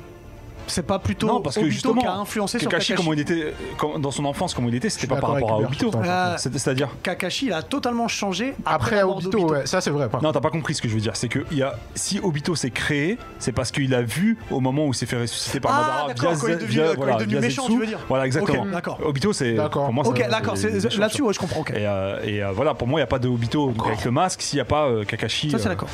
[0.66, 3.12] C'est pas plutôt Non, parce que Obito justement, qui a influencé sur Kakashi, Kakashi comment
[3.14, 3.54] il était,
[3.98, 5.90] dans son enfance, comment il était, c'était pas par rapport à Obito.
[5.94, 10.08] Euh, C'est- C'est-à-dire Kakashi, il a totalement changé Après, mort Obito, ouais, ça c'est vrai.
[10.08, 11.16] par Non, t'as pas compris ce que je veux dire.
[11.16, 14.60] C'est que il y a, si Obito s'est créé, c'est parce qu'il a vu au
[14.60, 16.82] moment où il s'est fait ressusciter par Ah, Madara via, quand il est devenu- via-
[16.82, 17.74] quand il est voilà, devenu méchant, Zetsu.
[17.74, 18.62] tu veux dire Voilà, exactement.
[18.62, 18.98] Ok, d'accord.
[19.04, 19.54] Obito, c'est.
[19.54, 19.84] D'accord.
[19.84, 20.54] Pour moi, Ok, d'accord,
[20.98, 21.64] là-dessus, ouais, je comprends.
[21.74, 24.10] Et, euh, et, euh, voilà, pour moi, il n'y a pas de Obito avec le
[24.10, 25.50] masque s'il n'y a pas Kakashi.
[25.50, 25.88] Ça, c'est d'accord.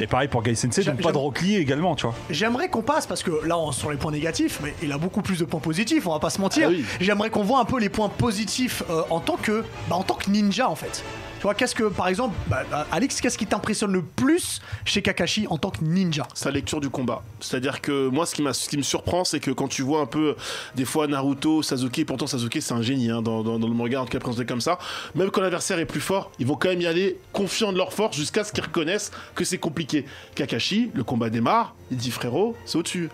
[0.00, 2.14] et pareil pour Gai Sensei, donc pas de Rock Lee également, tu vois.
[2.30, 5.22] J'aimerais qu'on passe, parce que là, on sur les points négatifs, mais il a beaucoup
[5.22, 6.68] plus de points positifs, on va pas se mentir.
[6.68, 6.84] Ah oui.
[7.00, 10.14] J'aimerais qu'on voit un peu les points positifs euh, en, tant que, bah, en tant
[10.14, 11.02] que ninja, en fait.
[11.38, 15.02] Tu vois, qu'est-ce que, par exemple, bah, bah, Alex, qu'est-ce qui t'impressionne le plus chez
[15.02, 16.26] Kakashi en tant que ninja?
[16.32, 17.22] Sa lecture du combat.
[17.40, 20.00] C'est-à-dire que moi, ce qui, m'a- ce qui me surprend, c'est que quand tu vois
[20.00, 20.34] un peu,
[20.76, 24.00] des fois, Naruto, Sasuke, pourtant Sasuke, c'est un génie hein, dans, dans- dans le manga,
[24.00, 24.78] en tout cas présenté comme ça,
[25.14, 27.92] même quand l'adversaire est plus fort, ils vont quand même y aller confiants de leur
[27.92, 30.06] force jusqu'à ce qu'ils reconnaissent que c'est compliqué.
[30.34, 33.10] Kakashi, le combat démarre, il dit frérot, c'est au-dessus.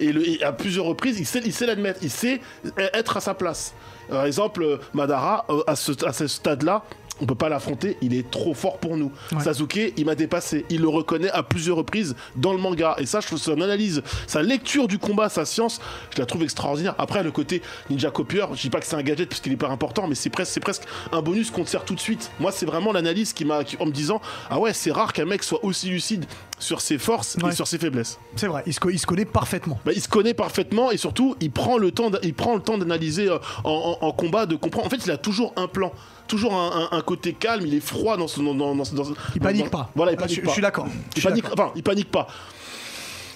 [0.00, 2.40] Et, le- et à plusieurs reprises, il sait il sait l'admettre, il sait
[2.94, 3.74] être à sa place.
[4.08, 6.82] Par exemple, Madara, euh, à ce, à ce stade-là,
[7.20, 9.12] on peut pas l'affronter, il est trop fort pour nous.
[9.30, 9.40] Ouais.
[9.40, 10.66] Sasuke, il m'a dépassé.
[10.68, 12.96] Il le reconnaît à plusieurs reprises dans le manga.
[12.98, 15.80] Et ça, je trouve son analyse, sa lecture du combat, sa science,
[16.12, 16.96] je la trouve extraordinaire.
[16.98, 19.56] Après, le côté ninja copieur, je dis pas que c'est un gadget parce qu'il est
[19.56, 20.82] pas important, mais c'est presque, presque
[21.12, 22.32] un bonus qu'on te sert tout de suite.
[22.40, 24.20] Moi, c'est vraiment l'analyse qui m'a, en me disant,
[24.50, 26.24] ah ouais, c'est rare qu'un mec soit aussi lucide
[26.64, 27.50] sur ses forces Ouais.
[27.50, 28.18] et sur ses faiblesses.
[28.36, 29.78] C'est vrai, il se, co- il se connaît parfaitement.
[29.84, 32.78] Bah, il se connaît parfaitement et surtout il prend le temps, il prend le temps
[32.78, 34.86] d'analyser euh, en, en- en combat, de comprendre.
[34.86, 35.92] En fait, il a toujours un plan,
[36.26, 37.64] toujours un, un- un côté calme.
[37.66, 39.90] Il est froid dans son, dans, dans- dans- dans- Il panique pas.
[39.94, 40.48] Voilà, il Ah, panique je, pas.
[40.48, 40.86] je suis d'accord.
[40.88, 41.64] Il Je suis panique, d'accord.
[41.66, 42.26] enfin, il panique pas.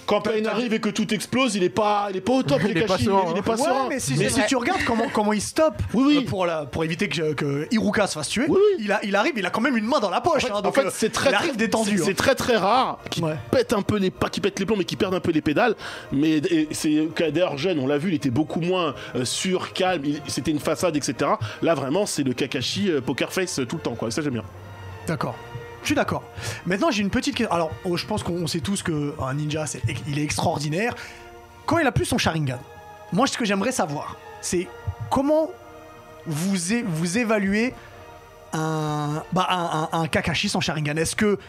[0.09, 2.59] Quand Pain arrive et que tout explose, il est pas, il est pas au top.
[2.67, 3.85] Il est pas serein, il est pas serein.
[3.89, 6.17] mais si, Mais si tu regardes comment, comment il stoppe Oui, oui.
[6.25, 8.83] euh, pour, la, pour éviter que, que Iruka se fasse tuer, Oui, oui.
[8.85, 10.45] Il, a, il arrive, il a quand même une main dans la poche.
[10.45, 11.91] En fait, hein, en donc, fait, euh, c'est très, il arrive très- détendu.
[11.97, 12.05] c'est- hein.
[12.07, 13.35] C'est très très rare qu'il Ouais.
[13.51, 15.41] pète un peu les pas, qu'il pète les plombs, mais qu'il perde un peu les
[15.41, 15.75] pédales.
[16.11, 16.41] Mais
[16.71, 20.01] c'est d'ailleurs jeune, on l'a vu, il était beaucoup moins euh, sûr, calme.
[20.27, 21.31] C'était une façade, etc.
[21.61, 24.09] Là vraiment, c'est le Kakashi poker face tout le temps, quoi.
[24.09, 24.43] Ça j'aime bien.
[25.05, 25.35] D'accord.
[25.81, 26.23] Je suis d'accord.
[26.65, 27.53] Maintenant, j'ai une petite question.
[27.53, 30.95] Alors, oh, je pense qu'on sait tous que un ninja, c'est, il est extraordinaire.
[31.65, 32.59] Quand il a plus son Sharingan,
[33.13, 34.67] moi, ce que j'aimerais savoir, c'est
[35.09, 35.49] comment
[36.25, 36.73] vous,
[37.17, 37.73] évaluez
[38.53, 40.97] un, bah, un, Kakashi sans Sharingan?
[40.97, 41.39] Est-ce que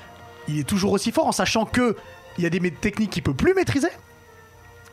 [0.48, 1.96] il est toujours aussi fort en sachant que
[2.38, 3.90] il y a des techniques qu'il peut plus maîtriser?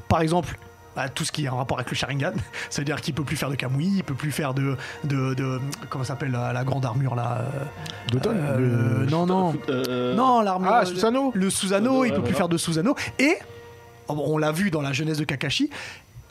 [0.07, 0.57] Par exemple.
[0.97, 2.33] Bah, tout ce qui est en rapport avec le Sharingan,
[2.71, 5.35] ça veut dire qu'il peut plus faire de Kamui, il peut plus faire de, de,
[5.35, 7.63] de- comment ça s'appelle la, la grande armure là euh,
[8.11, 10.71] D'automne euh, le- Non non, Euh, non, l'armure.
[10.73, 12.95] Ah, le- Susanoo Le Susanoo, il peut plus faire de Susanoo.
[13.19, 13.35] Et,
[14.07, 15.69] oh, bon, on l'a vu dans la jeunesse de Kakashi,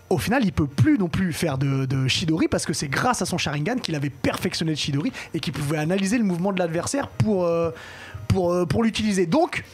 [0.08, 3.22] au final, il peut plus non plus faire de, de Shidori parce que c'est grâce
[3.22, 6.58] à son Sharingan qu'il avait perfectionné le Shidori et qu'il pouvait analyser le mouvement de
[6.58, 7.70] l'adversaire pour, euh,
[8.28, 9.26] pour, euh, pour l'utiliser.
[9.26, 9.64] Donc,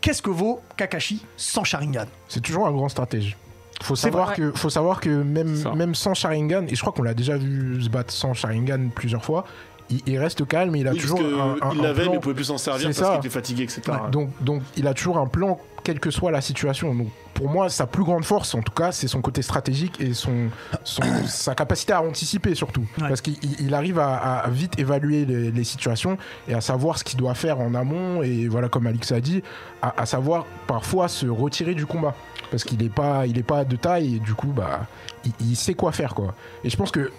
[0.00, 2.06] qu'est-ce que vaut Kakashi sans Sharingan?
[2.28, 3.36] C'est toujours un grand stratège.
[3.82, 5.72] Faut savoir, que, faut savoir que même, Ça.
[5.72, 9.24] même sans Sharingan, et je crois qu'on l'a déjà vu se battre sans Sharingan plusieurs
[9.24, 9.44] fois,
[9.90, 12.20] il, il reste calme et il a oui, toujours un, un- il l'avait, mais il
[12.20, 13.18] pouvait plus s'en servir C'est parce ça.
[13.18, 13.80] qu'il était fatigué, etc.
[13.88, 14.10] Ouais.
[14.10, 16.94] Donc, donc il a toujours un plan, quelle que soit la situation.
[16.94, 20.12] Donc, pour moi, sa plus grande force, en tout cas, c'est son côté stratégique et
[20.12, 20.48] son,
[20.82, 22.84] son- sa capacité à anticiper surtout.
[23.00, 23.08] Ouais.
[23.08, 26.98] Parce qu'il il- il arrive à, à vite évaluer les, les situations et à savoir
[26.98, 28.22] ce qu'il doit faire en amont.
[28.24, 29.42] Et voilà, comme Alix a dit,
[29.80, 32.14] à, à savoir parfois se retirer du combat.
[32.50, 34.86] Parce qu'il n'est pas, il est pas de taille et du coup, bah,
[35.24, 36.14] il, il sait quoi faire.
[36.14, 36.34] Quoi.
[36.64, 37.10] Et je pense que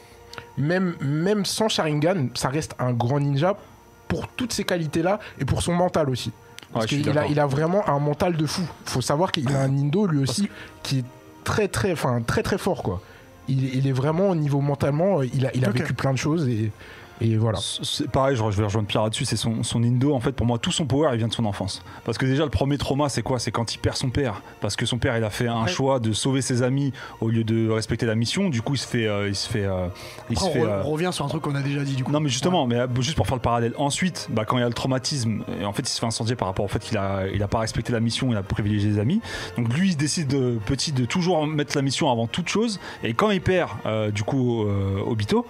[0.58, 3.56] même, même sans Sharingan, ça reste un grand ninja
[4.08, 6.32] pour toutes ces qualités-là et pour son mental aussi.
[6.74, 8.62] Parce Ouais, qu'il a, il a vraiment un mental de fou.
[8.86, 10.50] Faut savoir qu'il a un Nindo lui aussi
[10.84, 11.06] qui est
[11.44, 13.02] très très, enfin très très fort quoi.
[13.48, 16.72] Il, il est vraiment au niveau mentalement, il a, il vécu plein de choses et,
[17.22, 17.60] Et voilà.
[17.62, 20.58] C'est pareil, je vais rejoindre Pierre là-dessus, c'est son, son Indo, en fait, pour moi,
[20.58, 21.84] tout son power, il vient de son enfance.
[22.06, 23.40] Parce que déjà, le premier trauma, c'est quoi?
[23.40, 24.42] C'est quand il perd son père.
[24.62, 25.68] Parce que son père, il a fait un Ouais.
[25.70, 28.50] choix de sauver ses amis au lieu de respecter la mission.
[28.50, 29.06] Du coup, il se fait.
[29.08, 29.88] euh, il se fait, euh,
[30.30, 31.84] il Après, se fait on, re- euh, on revient sur un truc qu'on a déjà
[31.84, 32.12] dit du coup.
[32.12, 33.74] non mais justement, mais juste pour faire le parallèle.
[33.78, 36.36] Ensuite, bah, quand il y a le traumatisme, et en fait il se fait incendier
[36.36, 38.90] par rapport au fait qu'il a, il a pas respecté la mission, il a privilégié
[38.92, 39.22] les amis.
[39.58, 42.80] Donc lui il décide de, petit de toujours mettre la mission avant toute chose.
[43.04, 43.70] Et quand il perd
[44.14, 45.46] du coup euh, Obito,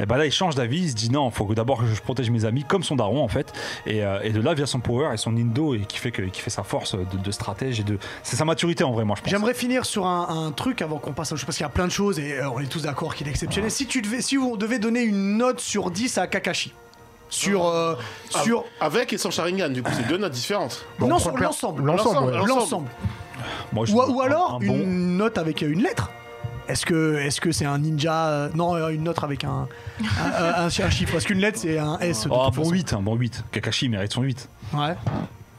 [0.00, 2.00] et ben là il change d'avis, il se dit non, faut que d'abord que je
[2.00, 3.52] protège mes amis comme son daron en fait.
[3.86, 6.22] Et, euh, et de là vient son power et son Indo et qui fait que,
[6.22, 9.16] qui fait sa force de, de stratège et de, c'est sa maturité en vrai moi
[9.16, 9.30] je pense.
[9.30, 11.70] J'aimerais finir sur un, un truc avant qu'on passe à chose, parce qu'il y a
[11.70, 13.70] plein de choses et euh, on est tous d'accord qu'il est exceptionnel.
[13.70, 16.72] Si, tu devais, si on devait donner une note sur 10 à Kakashi,
[17.28, 17.66] sur.
[17.66, 17.94] euh,
[18.28, 20.84] sur Avec et sans Sharingan, du coup, c'est deux notes différentes.
[20.98, 21.82] Bon, non, on sur l'ensemble.
[21.84, 22.88] L'ensemble, L'ensemble,
[23.74, 23.86] ouais.
[23.86, 26.10] je Ou, alors un bon- une note avec une lettre
[26.68, 29.68] est-ce que est-ce que c'est un ninja euh, Non, euh, une note avec un,
[30.00, 31.12] un, un- un chiffre.
[31.12, 32.26] Parce qu'une lettre, c'est un S.
[32.30, 32.70] Oh, un bon façon.
[32.72, 33.44] 8, un bon 8.
[33.52, 34.48] Kakashi mérite son 8.
[34.72, 34.96] Ouais.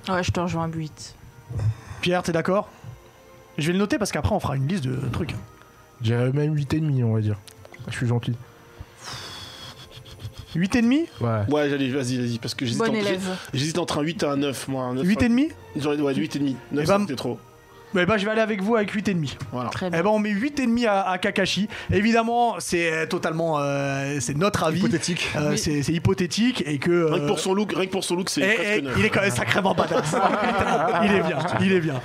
[0.09, 1.15] Ouais, je te rejoins à 8.
[2.01, 2.69] Pierre, t'es d'accord?
[3.57, 5.33] Je vais le noter parce qu'après, on fera une liste de trucs.
[6.01, 7.37] J'irais même 8,5, on va dire.
[7.87, 8.33] Je suis gentil.
[10.55, 11.53] 8,5 Ouais.
[11.53, 13.09] Ouais, j'allais, vas-y, vas-y, parce que j'hésite, Bon entre,
[13.53, 14.83] j'hésite entre un 8 et un 9, moi.
[14.85, 16.55] Un 9, 8,5 J'aurais ouais, 8,5.
[16.71, 17.39] 9, Eh ben, c'était trop.
[17.97, 19.38] Eh ben, je vais aller avec vous avec 8,5.
[19.51, 19.69] Voilà.
[19.69, 20.03] Très Eh bien.
[20.03, 21.67] ben, on met 8,5 à, à Kakashi.
[21.91, 23.58] Évidemment, c'est euh, totalement.
[23.60, 24.79] euh, c'est notre avis.
[24.79, 25.29] Hypothétique.
[25.36, 25.58] Euh, Oui.
[25.58, 27.05] c'est, c'est hypothétique et que.
[27.05, 28.81] Rien que euh, pour son look, rien que pour son look, c'est et- presque et
[28.81, 28.95] 9.
[28.99, 30.15] il est quand même sacrément badass.
[31.03, 32.01] il est bien, il est bien.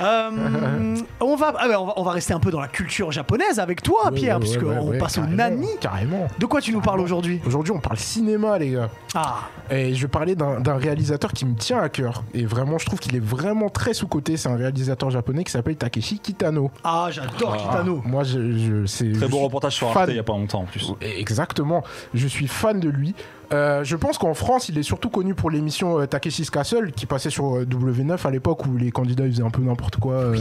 [0.00, 3.10] Euh, on, va, ah ouais, on, va, on va rester un peu dans la culture
[3.12, 5.68] japonaise avec toi, Pierre, ouais, puisque on passe au Nani.
[5.80, 6.26] Carrément.
[6.38, 7.40] De quoi tu nous parles aujourd'hui?
[7.46, 8.90] Aujourd'hui, on parle cinéma, les gars.
[9.14, 12.22] Ah, Et je vais parler d'un d'un réalisateur qui me tient à cœur.
[12.34, 14.36] Et vraiment, je trouve qu'il est vraiment très sous-côté.
[14.36, 16.70] C'est un réalisateur japonais qui s'appelle Takeshi Kitano.
[16.84, 17.58] ah j'adore Ah.
[17.58, 18.02] Kitano.
[18.04, 19.12] Moi, je, je- c'est.
[19.12, 20.02] Très je beau suis reportage sur fan.
[20.02, 20.92] Arte il y a pas longtemps en plus.
[21.02, 21.82] Exactement.
[22.14, 23.14] Je suis fan de lui.
[23.52, 27.06] Euh, je pense qu'en France, il est surtout connu pour l'émission euh, Takeshi's Castle qui
[27.06, 30.14] passait sur euh, W9 à l'époque où les candidats ils faisaient un peu n'importe quoi
[30.14, 30.36] euh,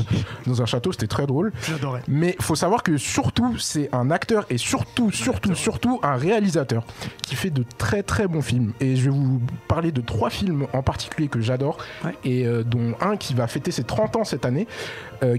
[0.46, 0.92] dans un château.
[0.92, 1.54] C'était très drôle.
[1.68, 2.02] J'adorais.
[2.10, 6.84] Mais faut savoir que surtout, c'est un acteur et surtout, surtout, surtout un réalisateur
[7.22, 8.74] qui fait de très très bons films.
[8.82, 12.14] Et je vais vous parler de trois films en particulier que j'adore Ouais.
[12.26, 14.68] et dont un qui va fêter ses 30 ans cette année,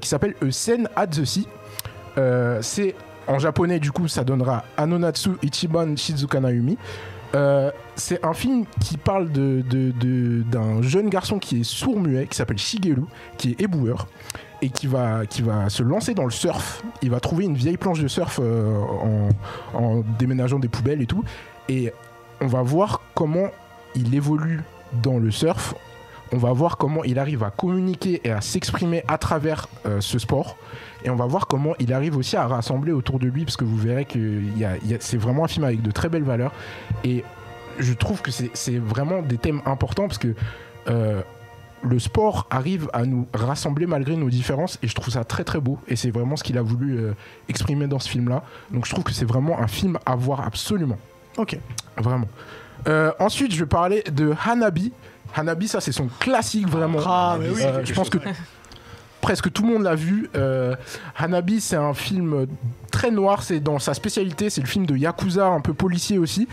[0.01, 1.47] qui s'appelle A Scene at the Sea.
[2.63, 2.95] C'est
[3.27, 6.79] en japonais, du coup, ça donnera Anonatsu Ichiban Shizuka Naomi.
[7.35, 9.63] Euh, c'est un film qui parle de,
[10.51, 13.05] d'un jeune garçon qui est sourd-muet, qui s'appelle Shigeru,
[13.37, 14.09] qui est éboueur,
[14.63, 16.83] et qui va, qui va se lancer dans le surf.
[17.03, 18.81] Il va trouver une vieille planche de surf euh,
[19.75, 21.25] en déménageant des poubelles et tout.
[21.69, 21.93] Et
[22.41, 23.49] on va voir comment
[23.95, 24.63] il évolue
[25.03, 25.75] dans le surf.
[26.33, 30.19] On va voir comment il arrive à communiquer et à s'exprimer à travers euh, ce
[30.19, 30.57] sport.
[31.05, 33.65] Et on va voir comment il arrive aussi à rassembler autour de lui, parce que
[33.65, 35.91] vous verrez que il y a- il y a- c'est vraiment un film avec de
[35.91, 36.53] très belles valeurs.
[37.05, 37.25] Et
[37.79, 40.35] je trouve que c'est c'est vraiment des thèmes importants, parce que
[40.89, 41.23] euh,
[41.83, 45.61] le sport arrive à nous rassembler malgré nos différences, et je trouve ça très très
[45.61, 45.79] beau.
[45.89, 47.13] Et c'est vraiment ce qu'il a voulu euh,
[47.49, 48.43] exprimer dans ce film-là.
[48.73, 50.99] Donc je trouve que c'est vraiment un film à voir absolument.
[51.39, 51.57] Ok.
[51.97, 52.27] Vraiment.
[53.19, 54.93] Ensuite, je vais parler de Hanabi.
[55.35, 56.99] Hanabi, ça c'est son classique vraiment.
[57.05, 57.63] Ah, mais oui.
[57.63, 58.19] Euh, je pense que
[59.21, 60.31] presque tout le monde l'a vu.
[60.35, 60.75] Euh,
[61.17, 62.47] Hanabi, c'est un film
[62.91, 63.43] très noir.
[63.43, 66.49] C'est dans sa spécialité, c'est le film de yakuza, un peu policier aussi.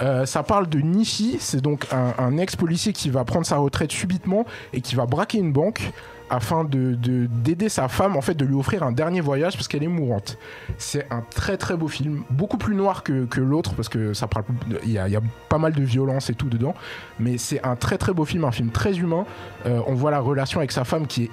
[0.00, 3.92] Euh, ça parle de Nishi, c'est donc un, un ex-policier qui va prendre sa retraite
[3.92, 5.92] subitement et qui va braquer une banque
[6.32, 9.68] afin de de- d'aider sa femme, en fait, de lui offrir un dernier voyage parce
[9.68, 10.38] qu'elle est mourante.
[10.78, 14.26] C'est un très très beau film, beaucoup plus noir que, que l'autre parce que ça
[14.26, 14.44] parle,
[14.84, 16.74] il y, a, pas mal de violence et tout dedans,
[17.20, 19.26] mais c'est un très très beau film, un film très humain.
[19.66, 21.30] Euh, on voit la relation avec sa femme qui est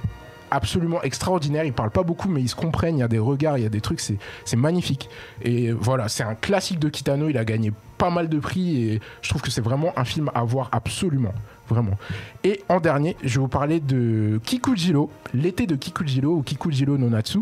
[0.51, 1.63] absolument extraordinaire.
[1.63, 2.97] Ils parlent pas beaucoup, mais ils se comprennent.
[2.97, 4.01] Il y a des regards, il y a des trucs.
[4.01, 5.09] C'est magnifique.
[5.41, 7.29] Et voilà, c'est un classique de Kitano.
[7.29, 10.29] Il a gagné pas mal de prix et je trouve que c'est vraiment un film
[10.33, 11.33] à voir absolument.
[11.69, 11.97] Vraiment.
[12.43, 17.09] Et en dernier, je vais vous parler de Kikujiro, l'été de Kikujiro ou Kikujiro no
[17.09, 17.39] Natsu.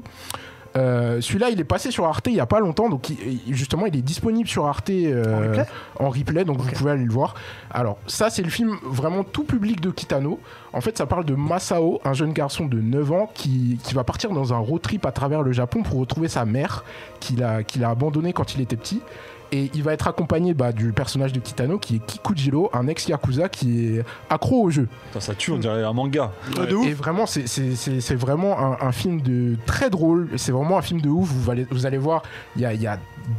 [0.76, 3.88] Euh, Celui-là, il est passé sur Arte il y a pas longtemps, donc il- justement,
[3.88, 5.66] il est disponible sur Arte euh, En replay
[6.00, 7.34] en replay, donc vous pouvez aller le voir.
[7.72, 10.40] Alors, ça, c'est le film vraiment tout public de Kitano.
[10.74, 14.04] En fait, ça parle de Masao, un jeune garçon de 9 ans qui, qui va
[14.04, 16.84] partir dans un road trip à travers le Japon pour retrouver sa mère
[17.22, 19.02] qu'il a, qu'il a abandonnée quand il était petit.
[19.52, 23.50] Et il va être accompagné bah, du personnage de Kitano qui est Kikujiro, un ex-yakuza
[23.50, 24.88] qui est accro au jeu.
[25.08, 26.32] Putain, ça tue, on dirait un manga.
[26.70, 26.88] de ouf.
[26.88, 30.30] Et vraiment, c'est- c'est c'est- c'est vraiment un, un film de très drôle.
[30.38, 31.30] C'est vraiment un film de ouf.
[31.30, 32.24] Vous allez, vous allez voir,
[32.56, 32.98] il y a, il y a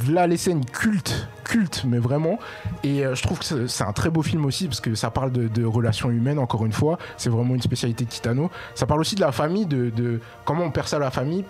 [0.09, 2.37] là les scènes cultes, cultes, mais vraiment.
[2.83, 5.31] Et euh, je trouve que c'est- un très beau film aussi parce que ça parle
[5.31, 6.39] de, de relations humaines.
[6.39, 8.49] Encore une fois, c'est vraiment une spécialité de Kitano.
[8.75, 11.43] Ça parle aussi de la famille, de, de comment on perçoit la famille.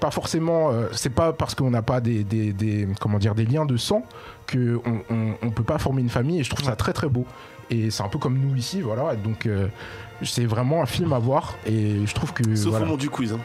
[0.00, 3.44] Pas forcément, euh, c'est pas parce qu'on n'a pas des, des- des- comment dire, des
[3.44, 4.08] liens de sang, enfants
[4.46, 7.08] que on, on, on peut pas former une famille et je trouve ça très très
[7.08, 7.26] beau.
[7.70, 9.16] Et c'est un peu comme nous ici, voilà.
[9.16, 9.68] Donc euh,
[10.22, 12.84] c'est vraiment un film à voir et je trouve que Sauf voilà.
[12.84, 13.32] au moment du quiz.
[13.32, 13.38] Hein.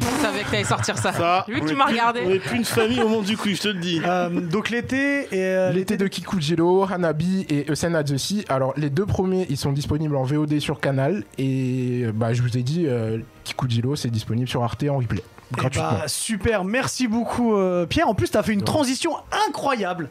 [0.00, 1.12] Je savais que t'allais sortir ça.
[1.12, 2.20] Ça, Vu que on tu m'as regardé.
[2.24, 4.00] On est plus une famille au moment du quiz, je te le dis.
[4.04, 8.44] Euh, donc l'été et euh, L'été de Kikujiro, Hanabi et Eusen Atsushi.
[8.48, 12.40] Alors les deux premiers, ils sont disponibles en VOD sur Canal et euh, bah je
[12.40, 15.22] vous ai dit euh, Kikujiro, c'est disponible sur Arte en replay
[15.56, 15.90] gratuitement.
[15.92, 18.08] bah, super, merci beaucoup euh, Pierre.
[18.08, 19.16] En plus, tu as fait une transition
[19.48, 20.08] incroyable.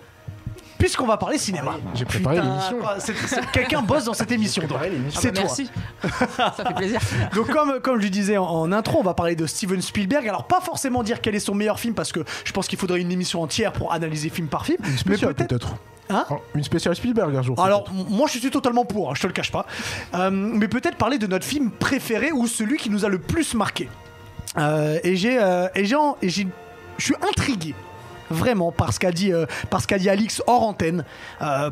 [0.79, 1.75] Puisqu'on va parler cinéma.
[1.95, 2.77] J'ai préparé l'émission.
[2.99, 4.63] c'est- c'est- Quelqu'un bosse dans cette émission.
[4.67, 4.77] donc.
[4.81, 5.43] Ah C'est bah, toi.
[5.43, 5.69] Merci.
[6.35, 6.99] ça fait plaisir.
[7.35, 10.27] Donc comme, comme je lui disais en, en intro, on va parler de Steven Spielberg.
[10.27, 12.99] Alors pas forcément dire quel est son meilleur film parce que je pense qu'il faudrait
[12.99, 14.79] une émission entière pour analyser film par film.
[14.83, 15.69] Une Mais spéciale peut-être.
[16.09, 17.63] Hein Oh, Une spéciale Spielberg un jour.
[17.63, 19.65] Alors moi je suis totalement pour, hein, je te le cache pas.
[20.15, 23.53] Euh, mais peut-être parler de notre film préféré ou celui qui nous a le plus
[23.53, 23.87] marqué.
[24.57, 25.67] Euh, et j'ai euh,
[26.21, 26.47] et j'ai
[26.97, 27.73] je suis intrigué.
[28.29, 29.45] Vraiment, par ce qu'a dit, euh,
[29.99, 31.03] dit Alix hors antenne,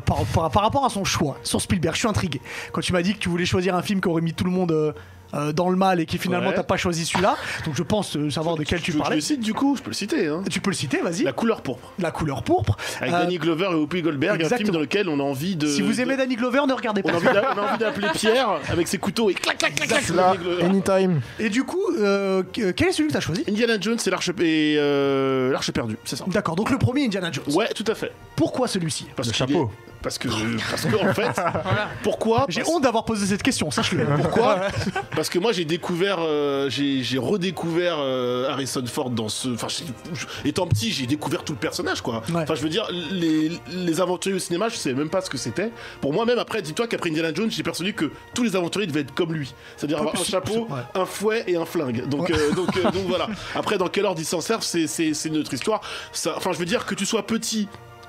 [0.32, 2.40] par- par rapport à son choix sur Spielberg, je suis intrigué.
[2.72, 4.50] Quand tu m'as dit que tu voulais choisir un film qui aurait mis tout le
[4.50, 4.94] monde
[5.34, 6.54] euh, euh, dans le mal et qui finalement Ouais.
[6.54, 9.02] t'as pas choisi celui-là, donc je pense euh, savoir de quel tu veux que je
[9.02, 9.16] parlais.
[9.16, 10.26] le cite du coup, je peux le citer.
[10.28, 10.42] Hein.
[10.50, 11.20] Tu peux le citer, vas-y.
[11.22, 11.92] La La, couleur pourpre.
[12.12, 12.76] couleur pourpre.
[13.00, 14.72] Avec Euh, Danny Glover et Whoopi Goldberg, un film exactement.
[14.74, 15.66] dans lequel on a envie de.
[15.66, 17.10] si vous aimez de- Danny Glover, ne regardez pas.
[17.12, 20.08] on a envie d'appeler Pierre avec ses couteaux et clac clac clac clac.
[20.10, 21.20] Là, anytime.
[21.38, 23.44] Et du coup, euh, quel est celui que t'as choisi?
[23.48, 26.24] Indiana Jones et l'arche et euh, l'arche perdue, c'est ça.
[26.28, 27.44] D'accord, donc le premier Indiana Jones.
[27.54, 28.12] Ouais, tout à fait.
[28.36, 29.06] Pourquoi celui-ci?
[29.16, 29.70] Parce Le chapeau.
[29.72, 30.28] est- Parce que,
[30.70, 31.40] parce que en fait,
[32.02, 34.04] pourquoi J'ai honte d'avoir posé cette question, sache-le.
[34.22, 34.60] Pourquoi
[35.16, 39.48] Parce que moi j'ai découvert, euh, j'ai j'ai redécouvert euh, Harrison Ford dans ce.
[39.50, 42.22] Enfin, j'ai- étant petit, j'ai découvert tout le personnage, quoi.
[42.32, 42.42] Ouais.
[42.42, 45.38] Enfin, je veux dire, les, les aventuriers au cinéma, je savais même pas ce que
[45.38, 45.70] c'était.
[46.00, 49.00] Pour moi, même après, dis-toi qu'après Indiana Jones, j'ai persuadé que tous les aventuriers devaient
[49.00, 52.06] être comme lui, c'est-à-dire avoir un chapeau, un fouet et un flingue.
[52.08, 53.28] Donc, euh, donc, euh, donc voilà.
[53.54, 55.80] Après, dans quel ordre ils s'en servent, c'est c'est- c'est notre histoire.
[56.12, 57.68] Ça- Enfin, je veux dire que tu sois petit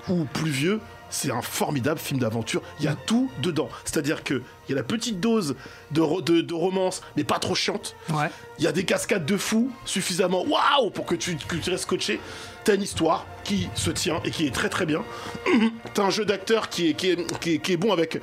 [0.10, 0.80] ou plus vieux,
[1.14, 2.62] c'est un formidable film d'aventure.
[2.80, 3.70] Il y a tout dedans.
[3.86, 5.56] C'est-à-dire que il y a la petite dose
[5.92, 7.96] de, ro- de, de romance, mais pas trop chiante.
[8.10, 8.30] Ouais.
[8.58, 11.84] Il y a des cascades de fou suffisamment waouh pour que tu, que tu restes
[11.84, 12.20] scotché.
[12.64, 15.04] T'as une histoire qui se tient et qui est très très bien.
[15.94, 18.20] T'as un jeu d'acteur qui est, qui, est, qui, est, qui est bon avec.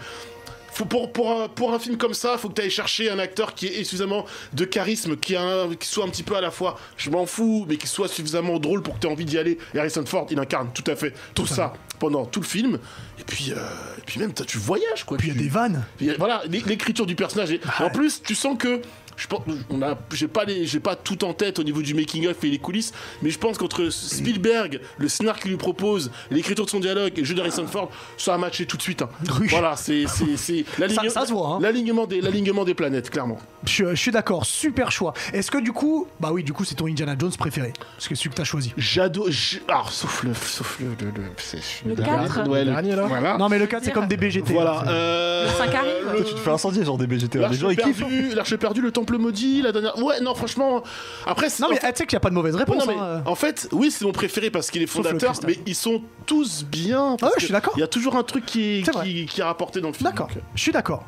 [0.73, 3.19] Faut pour, pour, un, pour un film comme ça, faut que tu ailles chercher un
[3.19, 6.41] acteur qui ait suffisamment de charisme, qui, a un- qui soit un petit peu à
[6.41, 9.25] la fois, je m'en fous, mais qui soit suffisamment drôle pour que tu aies envie
[9.25, 9.59] d'y aller.
[9.75, 12.79] Et Harrison Ford, il incarne tout à fait tout ça pendant tout le film.
[13.19, 13.57] Et puis, euh,
[13.99, 15.19] et puis même, t'as- tu voyages quoi.
[15.19, 15.85] Puis il y a des vannes.
[16.03, 17.51] a- Voilà, l'é- l'écriture du personnage.
[17.53, 18.81] est- Ah En plus, tu sens que.
[19.21, 21.93] Je pense, on a, j'ai pas les, j'ai pas tout en tête au niveau du
[21.93, 26.11] making of et les coulisses, mais je pense qu'entre Spielberg, le scénar qu'il lui propose,
[26.31, 29.03] l'écriture de son dialogue et le jeu d'Harrison Ford, ça a matché tout de suite.
[29.03, 29.11] hein.
[29.39, 29.49] Oui.
[29.51, 30.05] Voilà, c'est,
[30.37, 31.59] c'est, l'alignement- ça se voit, hein.
[31.61, 33.39] l'alignement des, l'alignement des planètes, clairement.
[33.67, 35.13] Je, je suis d'accord, super choix.
[35.35, 37.73] Est-ce que du coup, bah oui, du coup, c'est ton Indiana Jones préféré?
[37.97, 38.73] Parce que c'est celui que t'as choisi.
[38.79, 39.29] J'adore,
[39.69, 42.49] alors sauf le, sauf le, le, le- c'est- Le dernier- 4.
[42.49, 43.37] ouais, Le le- dernier, là Voilà.
[43.37, 44.55] Non, mais le 4, c'est comme des BGT.
[44.55, 44.81] Voilà.
[44.81, 45.93] hein, euh, Le cinq arrive.
[46.11, 47.35] le- Toi, tu te fais incendier genre des BGT.
[47.39, 48.03] Les L'arche gens ils kiffent.
[48.35, 49.97] l'arche perdue, le temple maudit, la dernière.
[50.03, 50.83] Ouais, non, franchement.
[51.27, 52.87] Après, c'est- Non, mais ah, tu sais qu'il n'y a pas de mauvaise réponse.
[52.87, 53.23] non, mais hein.
[53.27, 57.17] en fait, oui, c'est mon préféré parce qu'il est fondateur, mais ils sont tous bien.
[57.19, 57.75] parce ouais, je suis d'accord.
[57.77, 60.09] Il y a toujours un truc qui est, qui, qui est rapporté dans le film.
[60.09, 60.41] D'accord, euh.
[60.55, 61.05] je suis d'accord.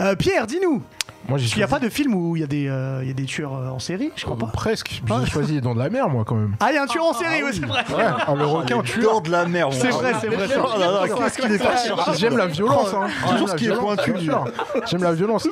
[0.00, 0.82] Euh, Pierre, dis-nous.
[1.28, 3.10] Moi qu'il n'y a pas de film où il y, a des, euh, il y
[3.10, 4.46] a des tueurs euh, en série, je crois Euh, pas.
[4.48, 5.00] Presque.
[5.24, 6.56] J'ai choisi les dents de la mer moi quand même.
[6.60, 7.80] Ah, il y a un tueur en série, ouais, c'est vrai.
[7.94, 9.00] Ouais, ah, le requin tue.
[9.00, 9.68] dents de la mer.
[9.72, 10.46] C'est vrai, c'est vrai.
[10.48, 10.68] c'est vrai.
[11.10, 13.06] Oh qu'est-ce qu'il est parti chercher J'aime la violence, hein.
[13.32, 14.14] La ce qui est violence, pointu.
[14.90, 15.48] J'aime la violence.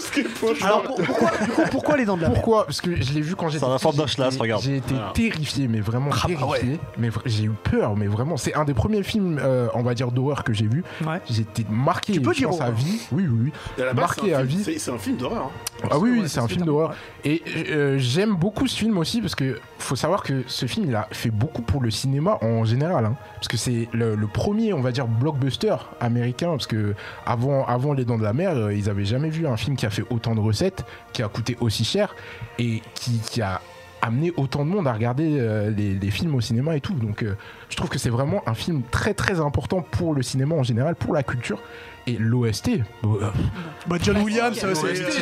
[0.63, 2.35] Alors, pour- pourquoi, du coup, pourquoi les dents de la mer?
[2.35, 2.65] Pourquoi?
[2.67, 3.65] Parce que je l'ai vu quand j'étais.
[3.65, 4.63] A la forme d'un schlass, regarde.
[4.63, 6.81] J'ai été terrifié, mais vraiment Ah, bah terrifié.
[6.99, 8.37] Mais j'ai eu peur, mais vraiment.
[8.37, 9.41] C'est un des premiers films,
[9.75, 10.83] on va dire, d'horreur que j'ai vu.
[11.31, 12.15] Été marqué.
[12.15, 13.01] Tu peux dire à vie.
[13.13, 13.85] Oui, oui, oui.
[13.95, 14.63] Marqué c'est à film- vie.
[14.65, 15.51] C'est c'est un film d'horreur.
[15.91, 16.95] Ah oui, oui, c'est un film d'horreur.
[17.25, 20.95] Et euh, j'aime beaucoup ce film aussi parce que faut savoir que ce film il
[20.97, 23.05] a fait beaucoup pour le cinéma en général.
[23.05, 23.15] hein.
[23.37, 26.51] parce que c'est le, le premier, on va dire, blockbuster américain.
[26.51, 29.57] Parce que avant, avant Les Dents de la Mer, euh, ils avaient jamais vu un
[29.57, 32.17] film qui a fait autant de recettes, qui a coûté aussi cher
[32.59, 33.61] et qui, qui a
[34.03, 36.95] amené autant de monde à regarder euh, les, les films au cinéma et tout.
[36.95, 37.25] Donc
[37.69, 40.97] je trouve que c'est vraiment un film très très important pour le cinéma en général,
[40.97, 41.61] pour la culture.
[42.09, 42.71] Et l'OST,
[43.87, 44.75] Bah, John Williams, c'est.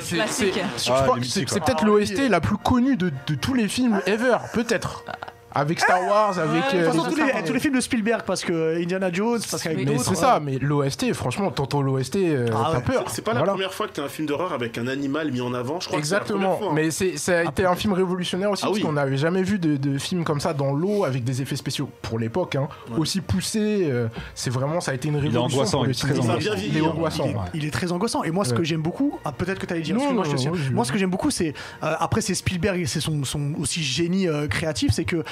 [0.03, 0.61] c'est- Classique.
[0.79, 1.67] je crois les que c'est musiques, c'est quoi.
[1.67, 5.05] peut-être Ah, l'OST la plus connue de, de tous les films ever, peut-être.
[5.57, 6.63] Avec Star Wars, avec.
[6.65, 9.11] De toute euh, façon, les tous les, tous les films de Spielberg, parce que Indiana
[9.13, 12.83] Jones, parce qu'avec Mais c'est ça, mais l'OST, franchement, t'entends l'OST, euh, Ah t'as ouais.
[12.85, 13.05] peur.
[13.09, 13.53] C'est pas la Voilà.
[13.53, 16.01] première fois que t'as un film d'horreur avec un animal mis en avant, je crois.
[16.01, 16.73] que c'est la Exactement, fois, hein.
[16.75, 18.85] mais c'est, ça a été un film révolutionnaire aussi Ah parce oui.
[18.85, 21.89] qu'on n'avait jamais vu de, de film comme ça dans l'eau avec des effets spéciaux
[22.03, 23.89] pour l'époque, hein, aussi poussés.
[23.91, 25.43] euh, c'est vraiment, ça a été une révolution.
[25.45, 26.53] angoissant, pour le il très angoissant.
[26.67, 27.29] Il est angoissant.
[27.55, 28.23] Il est, très angoissant.
[28.25, 29.97] Et moi, ce que j'aime beaucoup, ah, peut-être que tu allais dire,
[30.73, 31.55] Moi, ce que j'aime beaucoup, c'est.
[31.83, 35.23] euh, après, c'est Spielberg et c'est son, son aussi génie euh, créatif, c'est que.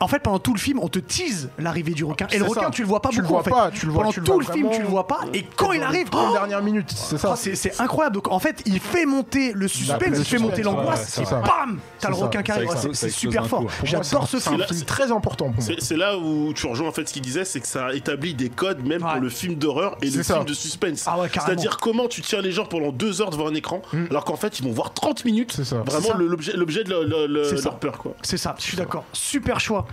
[0.00, 2.26] En fait, pendant tout le film, on te tease l'arrivée du requin.
[2.30, 2.70] Et le requin, ça.
[2.70, 3.32] tu le vois pas Tu le beaucoup.
[3.34, 3.50] vois en fait.
[3.50, 5.20] pas, tu le vois- Pendant tu le tout vois le film, tu le vois pas.
[5.34, 7.30] Et quand il arrive, oh dernière minute, c'est ça.
[7.32, 8.14] Oh, c'est c'est incroyable.
[8.14, 11.78] Donc en fait, il fait monter le suspense, il fait suspense, monter l'angoisse, et bam,
[11.98, 12.68] t'as le requin qui arrive.
[12.68, 13.62] Ouais, C'est super fort.
[13.62, 14.64] moi, J'adore c'est ce film.
[14.70, 15.74] C'est très important pour moi.
[15.78, 18.48] C'est là où tu rejoins en fait ce qu'il disait, c'est que ça établit des
[18.50, 21.04] codes même pour le film d'horreur et le film de suspense.
[21.06, 21.16] Ah.
[21.32, 24.58] C'est-à-dire comment tu tiens les gens pendant deux heures devant un écran, alors qu'en fait
[24.60, 25.52] ils vont voir 30 minutes.
[25.54, 25.82] C'est ça.
[25.86, 28.14] C'est Vraiment l'objet de, leur peur quoi.
[28.22, 29.04] C'est ça, je suis d'accord.
[29.12, 29.86] Super choix.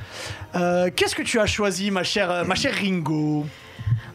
[0.56, 3.46] Euh, Qu'est-ce que tu as choisi, ma chère, ma chère Ringo?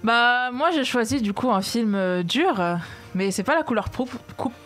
[0.02, 2.78] Bah, moi j'ai choisi du coup un film euh, dur,
[3.14, 4.16] mais c'est pas la couleur pourpre,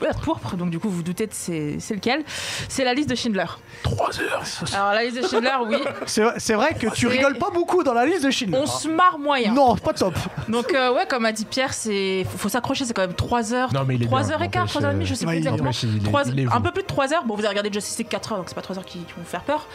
[0.03, 2.23] euh, pourpre, donc du coup vous vous doutez de c'est c'est lequel.
[2.69, 3.45] C'est la liste de Schindler.
[3.83, 4.43] Trois heures.
[4.75, 5.77] Alors la liste de Schindler, oui,
[6.07, 8.59] C'est vrai- c'est vrai que tu rigoles pas beaucoup dans la liste de Schindler.
[8.59, 9.53] on se marre moyen.
[9.53, 10.15] Non, pas top.
[10.49, 13.53] Donc euh, ouais, comme a dit Pierre, c'est faut, faut s'accrocher, c'est quand même 3
[13.55, 15.07] heures, Non, mais il est 3 bien, heures et quart, n'empêche, 3 heures et demie,
[15.07, 15.65] je sais ouais, plus exactement.
[15.65, 17.25] n'empêche, il est- Trois- il est un peu plus de 3 heures.
[17.25, 19.13] Bon, vous avez regardé Justice League 4 heures, donc c'est pas 3 heures qui, qui
[19.17, 19.67] vont faire peur.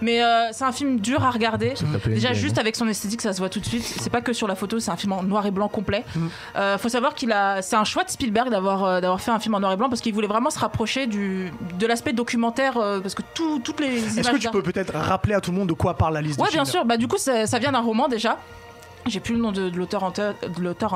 [0.00, 1.74] Mais euh, c'est un film dur à regarder.
[2.06, 3.84] Déjà, juste avec son esthétique, ça se voit tout de suite.
[3.84, 6.04] C'est pas que sur la photo, c'est un film en noir et blanc complet.
[6.14, 6.26] Mm.
[6.56, 9.38] Euh, faut savoir qu'il a, c'est un choix de Spielberg d'avoir euh, d'avoir fait un
[9.38, 12.76] film en noir et blanc parce qu'il voulait vraiment se rapprocher du de l'aspect documentaire
[12.76, 14.18] euh, parce que tout- toutes les.
[14.18, 16.38] Est-ce que tu peux peut-être rappeler à tout le monde de quoi parle la liste
[16.38, 16.84] de Ouais, bien Schindler sûr.
[16.84, 18.38] Bah, du coup, ça, ça vient d'un roman déjà.
[19.06, 20.10] J'ai plus le nom de, de l'auteur en,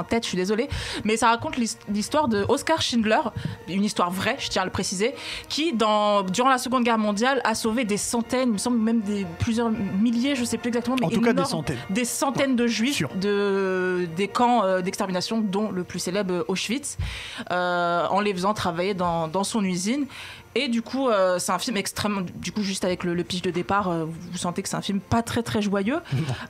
[0.04, 0.68] tête, je suis désolée.
[1.04, 3.20] Mais ça raconte l'his- l'histoire de Oscar Schindler,
[3.68, 5.14] une histoire vraie, je tiens à le préciser,
[5.48, 9.00] qui, dans, durant la Seconde Guerre mondiale, a sauvé des centaines, il me semble même
[9.00, 11.78] des plusieurs milliers, je sais plus exactement, mais En tout cas, des centaines.
[11.90, 13.10] des centaines de juifs sûr.
[13.16, 16.96] de, des camps euh, d'extermination, dont le plus célèbre Auschwitz,
[17.50, 20.06] euh, en les faisant travailler dans, dans son usine.
[20.56, 22.22] Et du coup, euh, c'est un film extrêmement.
[22.36, 24.80] Du coup, juste avec le, le pitch de départ, euh, vous sentez que c'est un
[24.80, 25.98] film pas très très joyeux,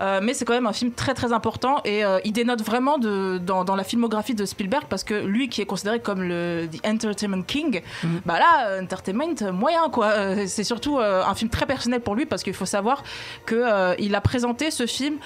[0.00, 3.38] Euh, mais c'est quand même un film très très important et il dénote vraiment de,
[3.38, 6.86] dans, dans la filmographie de Spielberg parce que lui qui est considéré comme le the
[6.86, 7.80] entertainment king,
[8.24, 10.46] bah là, entertainment moyen quoi.
[10.46, 13.02] C'est surtout un film très personnel pour lui parce qu'il faut savoir
[13.44, 15.16] que il a présenté ce film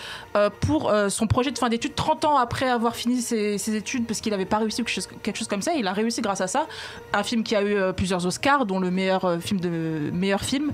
[0.61, 4.21] pour son projet de fin d'études 30 ans après avoir fini ses, ses études parce
[4.21, 5.73] qu'il n'avait pas réussi quelque chose, quelque chose comme ça.
[5.75, 6.66] Il a réussi grâce à ça.
[7.12, 10.72] Un film qui a eu plusieurs Oscars, dont le meilleur euh, film de meilleur film.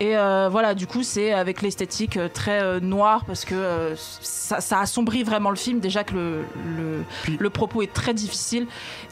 [0.00, 3.94] Et euh, voilà, du coup, c'est avec l'esthétique euh, très euh, noire parce que euh,
[3.96, 5.78] ça, ça assombrit vraiment le film.
[5.78, 6.40] Déjà que le,
[6.76, 8.66] le, Puis- le propos est très difficile.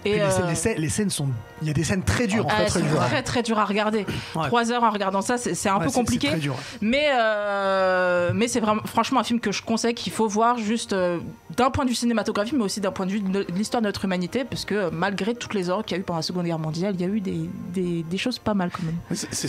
[0.05, 1.29] Et les, scènes- euh, les scènes, les scènes sont.
[1.63, 2.69] Il y a des scènes très dures en ah, fait.
[2.71, 2.99] c'est très dures.
[3.07, 4.05] très très dur à regarder.
[4.35, 4.47] Ouais.
[4.49, 6.27] Trois heures en regardant ça, c'est un Ouais, peu compliqué.
[6.29, 6.57] très dur.
[6.81, 10.93] Mais, euh, mais c'est vraiment, franchement un film que je conseille, qu'il faut voir juste
[10.93, 11.19] euh,
[11.57, 14.05] d'un point de vue cinématographique, mais aussi d'un point de vue de l'histoire de notre
[14.05, 16.59] humanité, parce que malgré toutes les horreurs qu'il y a eu pendant la Seconde Guerre
[16.59, 18.97] mondiale, il y a eu des, des, des choses pas mal quand même.
[19.13, 19.49] C'est c'est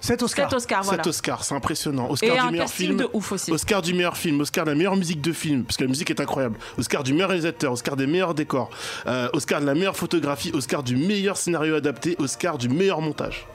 [0.00, 0.44] 7 Oscars.
[0.50, 0.50] Cet Oscar.
[0.50, 1.02] Cet Oscar, voilà.
[1.02, 2.08] 7 Oscars, c'est impressionnant.
[2.10, 2.96] Oscar Et du un meilleur film.
[2.96, 3.50] de ouf aussi.
[3.50, 6.10] Oscar du meilleur film, Oscar de la meilleure musique de film, parce que la musique
[6.10, 6.56] est incroyable.
[6.78, 8.70] Oscar du meilleur réalisateur, Oscar des meilleurs décors,
[9.06, 13.46] euh, Oscar de la meilleure photographie, Oscar du meilleur scénario adapté, Oscar du meilleur montage.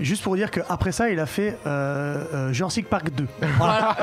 [0.00, 3.26] Juste pour dire qu'après ça, il a fait euh, euh, Jurassic Park 2.
[3.58, 3.96] Voilà.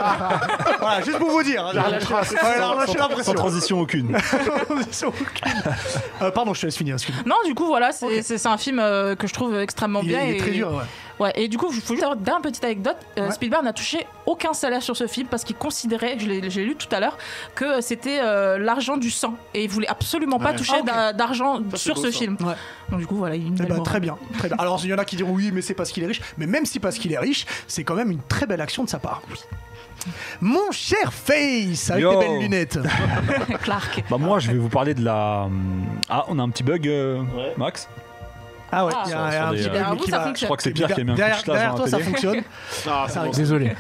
[0.80, 1.66] Voilà, juste pour vous dire.
[1.66, 1.72] hein.
[1.74, 4.16] Ouais, Sans transition aucune.
[4.68, 5.74] Transition aucune.
[6.22, 6.96] Euh, pardon, je te laisse finir.
[7.26, 10.20] Non, du coup, voilà, c'est un film euh, que je trouve extrêmement Il, bien.
[10.22, 10.84] est- il est et- très dur, ouais.
[11.20, 12.96] Ouais, et du coup, il faut juste savoir d'un petite anecdote.
[13.18, 13.32] euh, Ouais.
[13.32, 16.76] Spielberg n'a touché aucun salaire sur ce film parce qu'il considérait, je l'ai je lu
[16.76, 17.18] tout à l'heure,
[17.56, 20.56] que c'était euh, l'argent du sang et il voulait absolument pas Ouais.
[20.58, 22.18] toucher Ah, d'argent sur beau, ce ça.
[22.20, 22.38] film.
[22.42, 22.54] Ouais.
[22.92, 23.84] Donc du coup, voilà, il y a une Eh belle morale.
[23.86, 24.58] très bien, très bien.
[24.60, 26.22] Alors il y en a qui diront oui, mais c'est parce qu'il est riche.
[26.38, 28.90] Mais même si parce qu'il est riche, c'est quand même une très belle action de
[28.90, 29.22] sa part.
[30.40, 32.12] Mon cher Face, avec Yo.
[32.14, 32.80] tes belles lunettes.
[33.64, 34.04] Clark.
[34.10, 35.44] Bah moi je vais vous parler de la...
[35.46, 37.54] hum, Ah on a un petit bug euh, Ouais.
[37.58, 37.90] Max?
[38.72, 39.04] Ah ouais, Ah.
[39.06, 41.02] il y a un, petit euh, bug, qui va- Je crois que c'est Pierre qui
[41.02, 42.42] a mis un Derrière, derrière toi, ça fonctionne.
[42.90, 43.08] Ah.
[43.34, 43.66] Désolé.
[43.68, 43.76] Moi,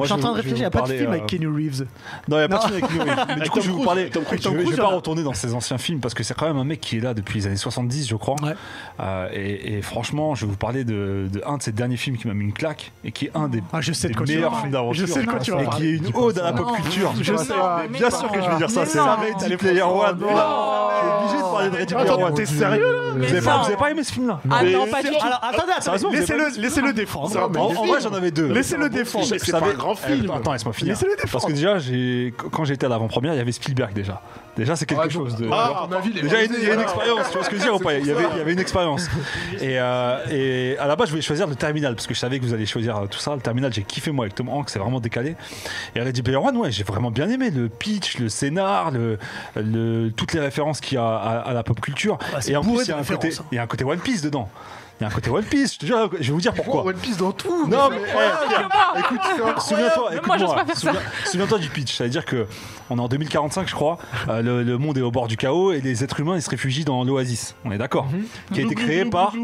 [0.00, 1.46] je suis en train de réfléchir, il n'y a pas de film euh, avec Kenny
[1.46, 1.86] Reeves.
[2.28, 3.26] Non, il n'y a pas de film avec Keanu Reeves.
[3.36, 4.10] Mais du coup, je vais vous parler.
[4.12, 6.64] Je Tom vais, pas retourner dans ses anciens films parce que c'est quand même un
[6.64, 8.36] mec qui est là depuis les années 70, je crois.
[9.00, 12.28] Euh, et, franchement, je vais vous parler de, de un de ses derniers films qui
[12.28, 13.80] m'a mis une claque et qui est un des, Ah,
[14.26, 15.06] meilleurs films d'aventure.
[15.06, 17.12] Je sais de quoi tu vas Et qui est une ode à la pop culture.
[17.20, 17.54] Je sais.
[17.90, 19.00] Bien sûr que je vais dire ça, c'est.
[19.00, 20.18] Ready Player One.
[20.18, 20.26] Non.
[20.96, 22.34] Je suis obligé de parler de Ready Player Attends, One.
[22.34, 22.98] t'es sérieux là?
[23.12, 24.12] Vous Mais avez, pas, aimé ce
[24.50, 25.22] Ah Mais non, pas c'est- du tout.
[25.24, 27.36] Alors attendez, attendez, laissez-le laissez-le défendre.
[27.38, 27.86] En, en film.
[27.88, 28.52] vrai, j'en avais deux.
[28.52, 29.26] Laissez-le défendre.
[29.26, 30.30] C'est savais- pas un grand film.
[30.30, 30.94] Attends, laisse-moi finir.
[30.94, 31.32] Laissez-le défendre.
[31.32, 34.20] Parce que déjà, j'ai quand j'étais à l'avant-première, il y avait Spielberg déjà.
[34.56, 35.48] Déjà, c'est quelque Ah, chose de.
[35.52, 37.66] Ah, il est Déjà, il y a une- expérience, tu vois ce que je veux
[37.66, 37.94] dire ou pas?
[37.94, 39.06] Il y, avait, il y avait une expérience.
[39.60, 42.38] Et, euh, et à la base, je voulais choisir le Terminal parce que je savais
[42.38, 43.34] que vous alliez choisir euh, tout ça.
[43.34, 45.36] Le Terminal, j'ai kiffé moi avec Tom Hanks, c'est vraiment décalé.
[45.94, 49.18] Et Ready Player One, ouais, j'ai vraiment bien aimé le pitch, le scénar, le,
[49.56, 52.18] le- toutes les références qu'il y a à, à la pop culture.
[52.40, 53.44] C'est et en plus, il y, a de un côté, références, hein.
[53.52, 54.48] il y a un côté One Piece dedans.
[54.98, 56.82] Il y a un côté One Piece, je te jure, je vais vous dire pourquoi.
[56.86, 57.66] One Piece dans tout.
[57.68, 58.14] Non, mais c'est
[58.96, 59.20] eh, écoute,
[59.60, 60.74] souviens-toi, Mais ça.
[60.74, 62.46] souviens- souviens-toi du pitch, c'est-à-dire que
[62.88, 65.72] on est en 2045, je crois, euh, le, le monde est au bord du chaos
[65.72, 67.54] et les êtres humains ils se réfugient dans l'Oasis.
[67.66, 68.06] On est d'accord
[68.54, 69.34] Qui a été créé par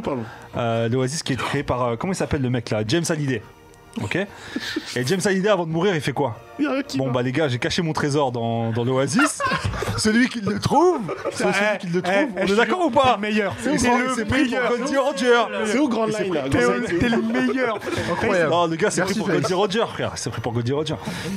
[0.57, 3.05] euh, l'Oasis, qui a été créé par euh, comment il s'appelle le mec là, James
[3.09, 3.43] Hallyday.
[4.03, 4.17] Ok?
[4.17, 6.39] Et James Hallyday, avant de mourir, il fait quoi?
[6.59, 7.13] Il y a un qui Bon, va.
[7.13, 9.43] bah, les gars, j'ai caché mon trésor dans, dans l'oasis.
[10.03, 12.15] Celui qui le trouve, c'est celui qui le trouve.
[12.37, 13.55] Eh, On est d'accord ou pas le meilleur.
[13.61, 14.69] C'est le meilleur.
[14.69, 15.43] pour Goldie Roger.
[15.67, 17.79] C'est où Grand Line T'es le meilleur.
[18.11, 18.51] Incroyable.
[18.51, 19.29] Non, le gars, c'est pris pour.
[19.29, 20.13] Goldie Roger, frère.
[20.17, 20.97] C'est pris pour Goldie Roger.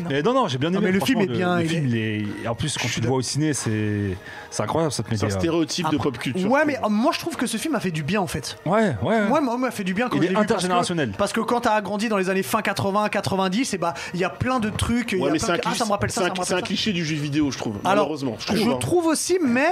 [0.09, 0.80] Mais non, non, j'ai bien aimé.
[0.82, 3.22] mais le film est bien, Le il film, En plus, quand tu le vois au
[3.22, 4.18] ciné, c'est
[4.56, 4.91] c'est incroyable.
[4.93, 6.49] Ça te met C'est un stéréotype de pop culture.
[6.49, 8.58] Ouais, mais euh, moi je trouve que ce film a fait du bien en fait.
[8.66, 9.28] Ouais, ouais.
[9.28, 11.12] Moi, moi, m'a fait du bien quand Il je est l'ai vu parce que- intergénérationnel.
[11.18, 14.24] Parce que quand t'as grandi dans les années fin 80, 90, et bah il y
[14.24, 15.12] a plein de trucs.
[15.12, 16.22] il y Ouais, a mais plein c'est un de- Ah, cliché- ça me rappelle ça,
[16.22, 16.62] c'est ça un- me c'est un ça.
[16.62, 17.76] cliché du jeu vidéo, je trouve.
[17.84, 18.36] Alors, Malheureusement.
[18.39, 18.74] Je je trouve.
[18.74, 18.78] hein.
[18.80, 19.68] trouve aussi, mais.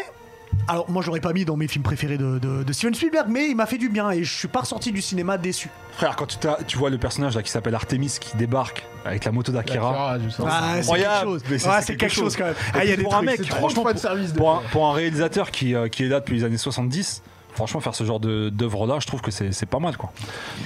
[0.67, 3.49] Alors, moi, j'aurais pas mis dans mes films préférés de, de- de Steven Spielberg, mais
[3.49, 5.69] il m'a fait du bien et je suis pas ressorti du cinéma déçu.
[5.91, 6.37] Frère, quand tu,
[6.67, 10.17] tu vois le personnage là qui s'appelle Artemis qui débarque avec la moto d'Akira.
[10.47, 11.43] Ah, c'est quelque chose.
[11.45, 12.55] C'est- quelque quelque quand même.
[12.73, 13.39] Ah, Il y a des pour un trucs.
[13.39, 16.07] mec, franchement, trop de service de- Pour un, pour un réalisateur qui, euh, qui est
[16.07, 17.21] là depuis les années 70,
[17.53, 20.11] franchement, faire ce genre de- d'œuvre-là, je trouve que c'est c'est pas mal, quoi.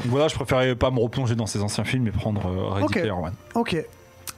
[0.03, 2.85] Donc voilà, je préférais pas me replonger dans ses anciens films et prendre euh, Ready
[2.85, 2.91] Ok.
[2.93, 3.33] Player One.
[3.55, 3.75] Ok.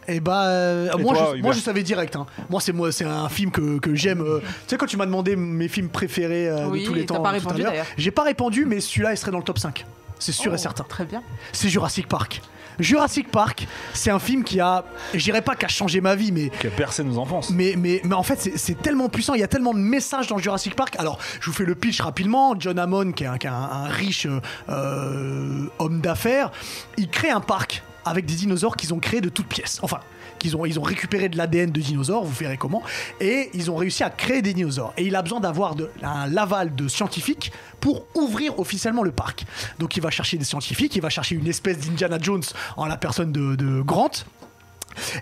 [0.10, 2.16] Et bah, euh, Et moi, toi, je, moi je savais direct.
[2.16, 2.26] hein.
[2.50, 4.22] Moi, c'est moi, c'est un film que, que j'aime.
[4.22, 7.06] euh, tu sais, quand tu m'as demandé mes films préférés euh, Oui, de tous les
[7.06, 7.64] temps, pas répondu,
[7.98, 9.86] j'ai pas répondu, mais celui-là, il serait dans le top 5.
[10.18, 10.84] C'est sûr Oh, et certain.
[10.84, 11.22] Très bien.
[11.54, 12.42] C'est Jurassic Park.
[12.78, 16.50] Jurassic Park, c'est un film qui a, je dirais pas qu'a changé ma vie, mais
[16.50, 17.50] Qui a bercé nos enfances.
[17.50, 19.34] mais, mais, mais en fait, c'est- tellement puissant.
[19.34, 20.96] Il y a tellement de messages dans Jurassic Park.
[20.98, 22.56] Alors, je vous fais le pitch rapidement.
[22.58, 24.28] John Hammond, qui est un, qui est un- un riche
[24.70, 26.52] euh, homme d'affaires,
[26.98, 29.80] il crée un parc avec des dinosaures qu'ils ont créés de toutes pièces.
[29.82, 30.00] Enfin,
[30.40, 32.82] qu'ils ont, ils ont récupéré de l'ADN de dinosaures, vous verrez comment,
[33.20, 34.94] et ils ont réussi à créer des dinosaures.
[34.98, 39.46] Et il a besoin d'avoir un laval de scientifiques pour ouvrir officiellement le parc.
[39.80, 42.44] Donc il va chercher des scientifiques, il va chercher une espèce d'Indiana Jones
[42.78, 44.12] en la personne de, de Grant,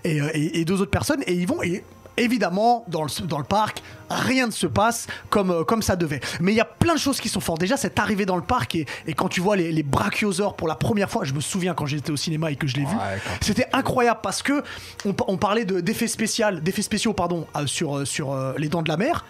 [0.04, 1.84] et, euh, deux autres personnes et ils vont et
[2.18, 6.20] évidemment dans le, dans le parc rien ne se passe comme, euh, comme ça devait
[6.40, 8.42] mais il y a plein de choses qui sont fortes déjà cette arrivée dans le
[8.42, 11.40] parc et, et quand tu vois les, les brachiosaures pour la première fois je me
[11.42, 14.64] souviens quand j'étais au cinéma et que je l'ai vu Ouais, c'était incroyable parce que
[15.06, 18.54] on, pa- on parlait de- d'effets spéciaux d'effets spéciaux pardon euh, sur, euh, sur euh,
[18.58, 19.26] les dents de la mer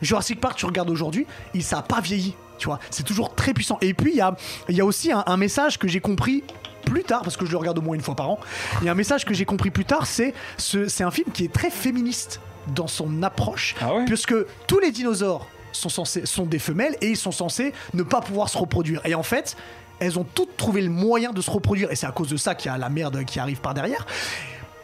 [0.00, 2.80] Jurassic Park, tu regardes aujourd'hui, il ça a pas vieilli, tu vois.
[2.90, 3.78] C'est toujours très puissant.
[3.80, 4.34] Et puis il y a,
[4.68, 6.42] y a aussi un, un message que j'ai compris
[6.84, 8.38] plus tard, parce que je le regarde au moins une fois par an.
[8.80, 11.30] Il y a un message que j'ai compris plus tard, c'est ce, c'est un film
[11.32, 12.40] qui est très féministe
[12.74, 14.34] dans son approche, Ah ouais puisque
[14.66, 18.48] tous les dinosaures sont censés sont des femelles et ils sont censés ne pas pouvoir
[18.48, 19.00] se reproduire.
[19.04, 19.56] Et en fait,
[20.00, 22.54] elles ont toutes trouvé le moyen de se reproduire, et c'est à cause de ça
[22.54, 24.06] qu'il y a la merde qui arrive par derrière.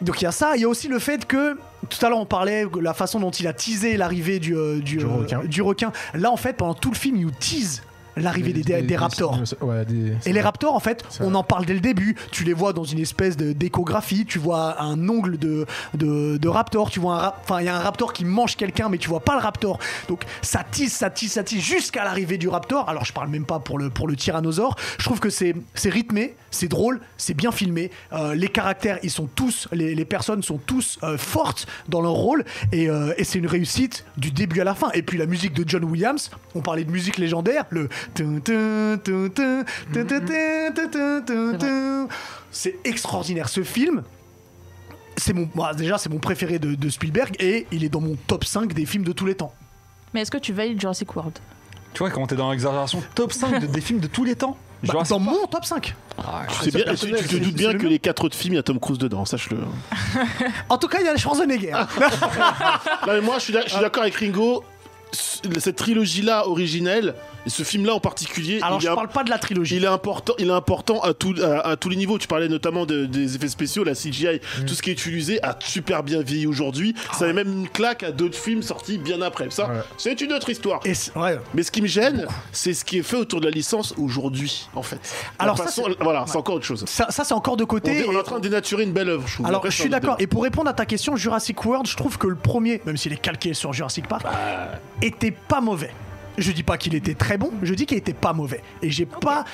[0.01, 1.57] Donc il y a ça, il y a aussi le fait que
[1.89, 4.79] tout à l'heure on parlait de la façon dont il a teasé l'arrivée du, euh,
[4.79, 5.39] du, Du euh, requin.
[5.43, 5.91] du requin.
[6.13, 7.81] Là en fait pendant tout le film il nous tease
[8.23, 9.39] l'arrivée des, des- des raptors.
[9.61, 12.15] Ouais, des- Et les raptors, en fait, on en parle dès le début.
[12.31, 14.25] Tu les vois dans une espèce d'échographie.
[14.25, 15.65] Tu vois un ongle de,
[15.95, 16.89] de, de raptor.
[16.91, 19.35] Tu vois enfin, il y a un raptor qui mange quelqu'un, mais tu vois pas
[19.35, 19.79] le raptor.
[20.07, 22.89] Donc ça tisse, ça tisse, ça tisse jusqu'à l'arrivée du raptor.
[22.89, 24.75] Alors je parle même pas pour le, pour le tyrannosaure.
[24.97, 27.91] Je trouve que c'est c'est rythmé, c'est drôle, c'est bien filmé.
[28.13, 32.13] Euh, les caractères, ils sont tous, les, les personnes sont tous euh, fortes dans leur
[32.13, 32.45] rôle.
[32.71, 34.89] Et, euh, et c'est une réussite du début à la fin.
[34.93, 37.89] Et puis la musique de John Williams, on parlait de musique légendaire, le
[42.51, 44.03] c'est extraordinaire ce film.
[45.17, 48.73] C'est mon, déjà, c'est mon préféré de, Spielberg et il est dans mon top 5
[48.73, 49.53] des films de tous les temps.
[50.13, 51.37] Mais est-ce que tu valides Jurassic World?
[51.93, 54.57] Tu vois, quand t'es dans l'exagération top 5 des films de tous les temps?
[54.81, 55.93] Bah, Jurassic dans mon top 5.
[56.17, 58.79] Ah, tu, bien- te doutes bien que les quatre autres films, il y a Tom
[58.79, 59.57] Cruise dedans, sache-le.
[60.69, 61.73] En tout cas, il y a Schwarzenegger.
[63.07, 64.63] Non, mais moi, je suis d'accord avec Ringo.
[65.11, 69.29] Cette trilogie-là originelle, et ce film-là en particulier, Alors il, je est, parle pas de
[69.29, 69.75] la trilogie.
[69.77, 72.17] il est important, il est important à, tout- à, à tous les niveaux.
[72.17, 75.57] Tu parlais notamment de- des effets spéciaux, la CGI, tout ce qui est utilisé a
[75.59, 76.93] super bien vieilli aujourd'hui.
[77.13, 79.49] Ça avait même une claque à d'autres films sortis bien après.
[79.49, 79.75] Ça, Ouais.
[79.97, 80.79] c'est une autre histoire.
[80.85, 81.39] Et ouais.
[81.53, 84.67] Mais ce qui me gêne, c'est ce qui est fait autour de la licence aujourd'hui,
[84.75, 84.99] en fait.
[85.37, 86.85] Alors ça, façon- voilà, c'est encore autre chose.
[86.87, 88.05] Ça, ça, c'est encore de On, côté.
[88.07, 89.45] on est en train de dénaturer une belle œuvre, je trouve.
[89.47, 90.15] Alors, Après, je suis d'accord.
[90.19, 93.13] Et pour répondre à ta question, Jurassic World, je trouve que le premier, même s'il
[93.13, 94.25] est calqué sur Jurassic Park,
[95.01, 95.91] était pas mauvais.
[96.39, 98.61] Je dis pas qu'il était très bon, je dis qu'il était pas mauvais.
[98.81, 99.45] Et j'ai pas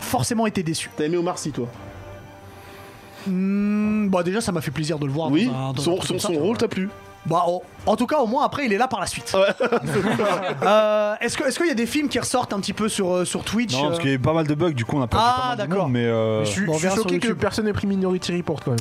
[0.00, 0.90] forcément été déçu.
[0.96, 1.68] T'as aimé Omar Sy, toi?
[3.26, 5.30] Hmm, bah déjà, ça m'a fait plaisir de le voir.
[5.30, 6.88] Oui, dans un- dans un son, ça, rôle t'a plu?
[7.26, 9.34] Bah, en, en tout cas, au moins après, il est là par la suite.
[10.62, 13.12] Euh, est-ce que est-ce qu'il y a des films qui ressortent un petit peu sur
[13.12, 14.84] euh, sur Twitch Non, parce euh, qu'il y a eu pas mal de bugs, du
[14.84, 15.18] coup on a pas
[15.50, 15.88] Ah, d'accord.
[15.88, 17.38] mais euh, Je suis, Bon, je choqué que YouTube.
[17.38, 18.80] personne n'ait pris Minority Report quand même.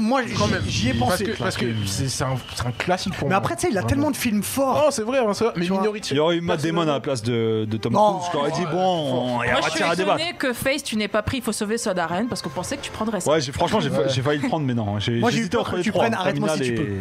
[0.00, 1.32] Moi, j'y j'y ai pensé.
[1.38, 2.36] parce que c'est un,
[2.78, 3.38] classique pour Mais moi.
[3.38, 4.84] après, tu sais, il a tellement de films forts.
[4.86, 5.52] Oh, c'est vrai, hein, c'est vrai.
[5.56, 5.68] Mais.
[5.68, 8.26] Minority il y aurait eu Matt Damon à la place de, de Tom Non, Cruise.
[8.26, 10.38] Je t'aurais dit, bon, il y a Moi, je suis matière à débattre.
[10.38, 12.82] que Face, tu n'aies pas pris Il faut sauver Soda Ren parce qu'on pensait que
[12.82, 13.30] tu prendrais ça.
[13.30, 14.98] Ouais, franchement, j'ai fa- j'ai failli le prendre, mais non.
[14.98, 17.00] J'ai Moi, j'ai eu peur entre que tu prennes Arrête-moi si tu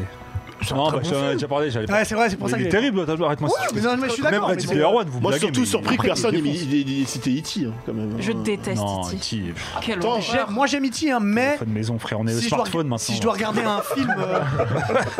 [0.71, 1.93] Non, bah, bon j'en ai déjà parlé, j'allais pas.
[1.93, 3.49] Ouais, c'est vrai, c'est pour ça que il est terrible, Otaru, arrête-moi.
[3.49, 4.49] Ouais, mais non, mais je suis Même d'accord.
[4.49, 6.85] Ready mais Player One, vous Moi, blaguez, surtout mais- surpris que personne il ait est
[6.85, 7.65] mis- il cité E.T.
[7.67, 8.15] hein, quand même.
[8.19, 8.35] Je hein.
[8.43, 9.15] déteste Non, E.T.
[9.15, 9.53] E.T.
[9.81, 10.51] Quelle Attends, horreur.
[10.51, 11.11] Moi j'aime E.T.
[11.11, 12.97] hein, mais Téléphone maison, frère, on est au si je, dois, smartphone maintenant.
[12.97, 14.13] si je dois regarder un film.
[14.17, 14.39] euh,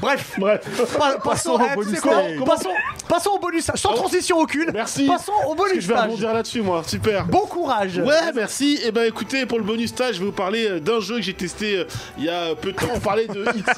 [0.00, 0.60] Bref, Bref.
[0.96, 2.44] pa- passons, au eh, tu bonus sais quoi stage.
[2.46, 2.68] passons,
[3.08, 3.96] passons au bonus stage, sans ouais.
[3.96, 4.70] transition aucune.
[4.72, 5.06] Merci.
[5.06, 6.06] Passons au Parce que bonus je vais stage.
[6.06, 6.82] rebondir là-dessus, moi.
[6.86, 7.26] Super.
[7.26, 7.98] Bon courage.
[7.98, 8.78] Ouais, merci.
[8.84, 11.22] Et ben écoutez, pour le bonus stage, je vais vous parler euh, d'un jeu que
[11.22, 11.84] j'ai testé euh,
[12.18, 12.86] il y a peu de temps.
[12.94, 13.71] On parlait de E.T.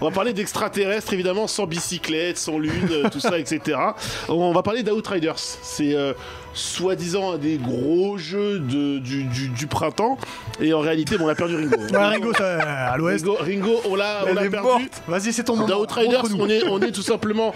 [0.00, 3.78] On va parler d'extraterrestres, évidemment, sans bicyclette, sans lune, tout ça, etc.
[4.28, 5.38] On va parler d'Outriders.
[5.38, 6.12] C'est euh,
[6.54, 10.18] soi-disant un des gros jeux de- du, du- du printemps.
[10.60, 11.76] Et en réalité, bon, on a perdu Ringo.
[11.92, 12.60] Ouais, Ringo, ça,
[12.92, 13.24] à l'ouest.
[13.24, 14.88] Ringo, Ringo, on l'a perdu.
[15.08, 15.68] Vas-y, c'est ton moment.
[15.68, 17.54] Dans Outriders, on est, on est tout simplement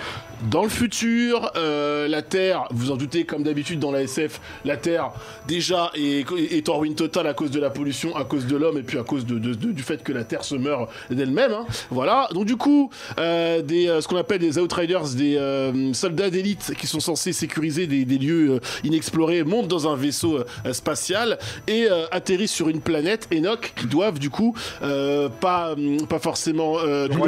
[0.50, 1.50] dans le futur.
[1.56, 5.10] euh, la Terre, vous en doutez, comme d'habitude dans la SF, la Terre
[5.46, 8.78] déjà est, est en ruine totale à cause de la pollution, à cause de l'homme
[8.78, 11.52] et puis à cause de, de- de- du fait que la Terre se meurt d'elle-même.
[11.52, 11.66] hein.
[11.90, 12.28] Voilà.
[12.32, 16.72] Donc du coup, euh, des, euh, ce qu'on appelle des Outriders, des euh, soldats d'élite
[16.78, 21.86] qui sont censés sécuriser des, des lieux inexplorés, montent dans un vaisseau euh, spatial et
[21.90, 26.76] euh, atterrissent sur une planète, Enoch, qui doivent du coup euh, pas, hum, pas forcément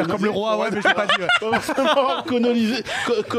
[0.09, 1.21] comme le roi, ouais, mais je l'ai pas dit.
[1.21, 1.29] ouais.
[1.51, 3.39] pas forcément coloniser, co- co-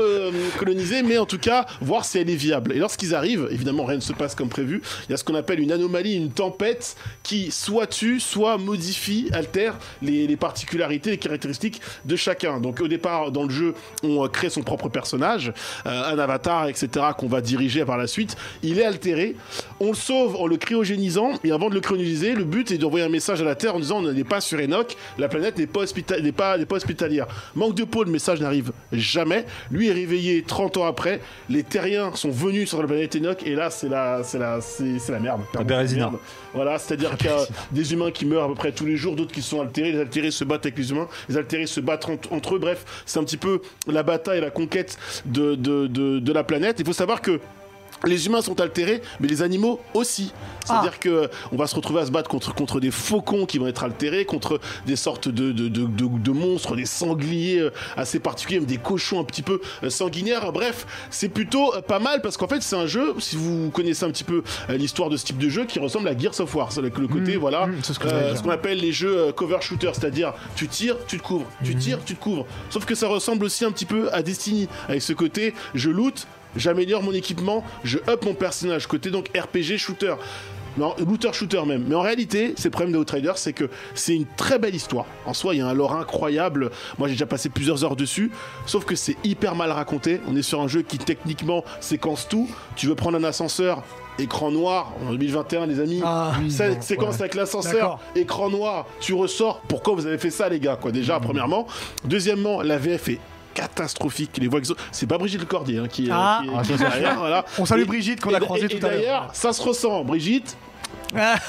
[0.58, 2.74] coloniser, mais en tout cas voir si elle est viable.
[2.74, 4.82] Et lorsqu'ils arrivent, évidemment rien ne se passe comme prévu.
[5.08, 9.30] Il y a ce qu'on appelle une anomalie, une tempête qui soit tue, soit modifie,
[9.34, 12.60] altère les, les particularités, les caractéristiques de chacun.
[12.60, 15.54] Donc au départ dans le jeu, on crée son propre personnage,
[15.86, 16.88] un avatar, etc.
[17.18, 18.36] qu'on va diriger par la suite.
[18.64, 19.36] Il est altéré.
[19.80, 23.06] On le sauve en le cryogénisant et avant de le cryogéniser, le but est d'envoyer
[23.06, 25.68] un message à la Terre en disant on n'est pas sur Enoch, la planète n'est
[25.68, 27.28] pas, hospita- n'est pas, n'est pas hospitalière.
[27.56, 29.46] Manque de peau, le message n'arrive jamais.
[29.72, 31.22] Lui est réveillé 30 ans après.
[31.50, 35.00] Les Terriens sont venus sur la planète Enoch et là c'est la, c'est la, c'est,
[35.00, 35.42] c'est la merde.
[35.54, 36.06] Pardon, Bérésina.
[36.06, 36.18] merde.
[36.54, 39.16] Voilà, c'est-à-dire qu'il y a des humains qui meurent à peu près tous les jours,
[39.16, 39.92] d'autres qui sont altérés.
[39.92, 42.60] Les altérés se battent avec les humains, les altérés se battent entre, entre eux.
[42.60, 46.78] Bref, c'est un petit peu la bataille, la conquête de, de, de, de la planète.
[46.80, 47.40] Il faut savoir que
[48.06, 50.32] les humains sont altérés, mais les animaux aussi.
[50.66, 53.68] C'est-à-dire que on va se retrouver à se battre contre, contre des faucons qui vont
[53.68, 58.60] être altérés, contre des sortes de, de, de, de- monstres, des sangliers euh, assez particuliers,
[58.60, 60.52] même des cochons un petit peu euh, sanguinaires.
[60.52, 64.06] Bref, c'est plutôt euh, pas mal parce qu'en fait, c'est un jeu, si vous connaissez
[64.06, 66.72] un petit peu l'histoire de ce type de jeu, qui ressemble à Gears of War.
[66.72, 69.90] C'est le le côté, voilà, mmh, c'est ce euh, qu'on appelle les jeux cover shooter,
[69.94, 71.80] c'est-à-dire tu tires, tu te couvres, tu Mhm.
[71.80, 72.46] tires, tu te couvres.
[72.70, 76.28] Sauf que ça ressemble aussi un petit peu à Destiny, avec ce côté je loot,
[76.56, 80.16] j'améliore mon équipement, je up mon personnage, côté donc RPG shooter.
[80.78, 81.86] Non, looter shooter même.
[81.88, 85.06] Mais en réalité, c'est le problème d'Outriders, c'est que c'est une très belle histoire.
[85.26, 86.70] En soi, il y a un lore incroyable.
[86.98, 88.32] Moi, j'ai déjà passé plusieurs heures dessus.
[88.66, 90.22] Sauf que c'est hyper mal raconté.
[90.28, 92.48] On est sur un jeu qui techniquement séquence tout.
[92.76, 93.84] Tu veux prendre un ascenseur,
[94.20, 96.02] écran noir en 2021, les amis.
[96.06, 97.22] Ah, oui, Ça, bon, séquence ouais.
[97.22, 99.62] avec l'ascenseur, écran noir, tu ressors.
[99.68, 101.68] Pourquoi vous avez fait ça, les gars quoi Déjà, premièrement.
[102.06, 103.20] Deuxièmement, la VF est
[103.60, 104.32] catastrophique.
[104.40, 106.40] Les voix exo- c'est pas Brigitte Lecordier hein, qui, est- Ah.
[106.44, 107.16] qui est, Ah, qui est derrière.
[107.20, 107.46] Voilà.
[107.58, 109.00] On salue Et- Brigitte qu'on a croisée et- tout à l'heure.
[109.00, 110.04] d'ailleurs, ça se ressent.
[110.04, 110.58] Brigitte,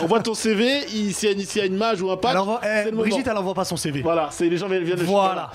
[0.00, 2.10] on voit ton CV, il- s'il y, a une- s'il y a une mage ou
[2.10, 2.90] un pack, envoie- eh.
[2.90, 4.02] Brigitte, elle envoie pas son CV.
[4.02, 5.50] Voilà, c'est les gens viennent viennent le Voilà.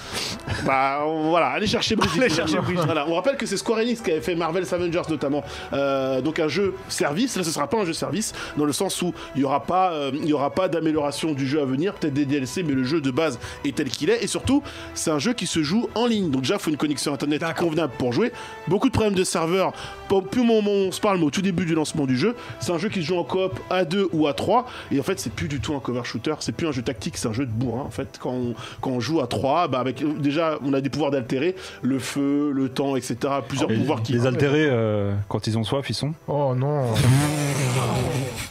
[0.66, 2.22] Bah on- voilà, allez chercher Brigitte.
[2.22, 2.86] Allez chercher Brigitte.
[2.86, 5.44] Voilà, on rappelle que c'est Square Enix qui avait fait Marvel's Avengers notamment.
[5.74, 7.36] Euh, donc un jeu service.
[7.38, 9.92] Là, ce sera pas un jeu service dans le sens où il y aura pas,
[9.94, 12.84] euh, il y aura pas d'amélioration du jeu à venir, peut-être des DLC, mais le
[12.84, 14.24] jeu de base est tel qu'il est.
[14.24, 14.62] Et surtout,
[14.94, 16.30] c'est un jeu qui se joue en ligne.
[16.32, 18.32] Donc déjà, il faut une connexion internet convenable pour jouer.
[18.68, 19.74] Beaucoup de problèmes de serveurs.
[20.10, 22.18] Pas plus au moment où on se parle, mais au tout début du lancement du
[22.18, 25.00] jeu, c'est un jeu qui se joue en coop à 2 ou à 3 et
[25.00, 27.28] en fait c'est plus du tout un cover shooter c'est plus un jeu tactique c'est
[27.28, 30.04] un jeu de bourrin en fait quand on, quand on joue à 3 bah avec
[30.22, 33.16] déjà on a des pouvoirs d'altérer le feu le temps etc
[33.48, 36.14] plusieurs pouvoirs qui Les altérés, euh, quand ils ont soif, ils sont.
[36.28, 36.84] Oh non.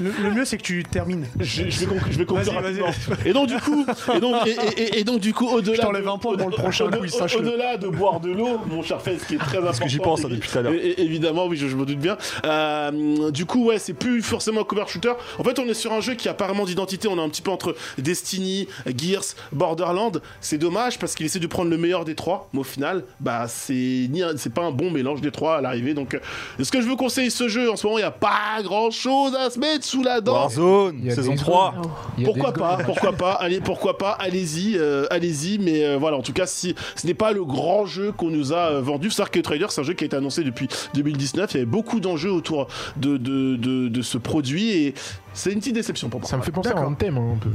[0.01, 1.25] Le, le mieux, c'est que tu termines.
[1.39, 2.81] je, je vais conclure, je vais conclure Vas-y, vas-y.
[2.83, 3.17] rapidement.
[3.25, 5.81] Et donc du coup, et donc, et, et- et- et donc du coup, au-delà, Je
[5.83, 7.39] t'enlève de- un point pour le prochain au-.
[7.39, 9.67] Au-delà de boire de l'eau, mon cher ce qui est très important.
[9.67, 10.73] Parce que j'y pense hein, depuis tout à l'heure.
[10.73, 12.17] et- et- évidemment, oui, je, je me doute bien.
[12.45, 15.13] Euh, du coup, ouais, c'est plus forcément un cover shooter.
[15.39, 17.09] En fait, on est sur un jeu qui a apparemment d'identité.
[17.09, 20.20] On est un petit peu entre Destiny, Gears, Borderland.
[20.41, 23.47] C'est dommage parce qu'il essaie de prendre le meilleur des trois, mais au final, bah,
[23.49, 23.72] c'est
[24.11, 25.95] ni un- c'est pas un bon mélange des trois à l'arrivée.
[25.95, 26.18] Donc, euh,
[26.59, 29.35] est-ce que je vous conseille ce jeu En ce moment, il n'y a pas grand-chose
[29.35, 30.35] à se mettre sous la dent.
[30.35, 31.74] Warzone, saison des 3.
[32.18, 35.97] Il y a Pourquoi pas, pourquoi pas, allez, pourquoi pas, allez-y, euh, allez-y, mais euh,
[35.99, 38.80] voilà, en tout cas, si ce n'est pas le grand jeu qu'on nous a euh,
[38.80, 41.57] vendu, c'est que Trader, c'est un jeu qui a été annoncé depuis 2019, il y
[41.61, 44.95] avait beaucoup d'enjeux autour de, de, de, de ce produit et
[45.35, 46.28] c'est une petite déception pour moi.
[46.28, 46.80] Ça me fait penser à.
[46.80, 47.51] Anthem hein, un peu.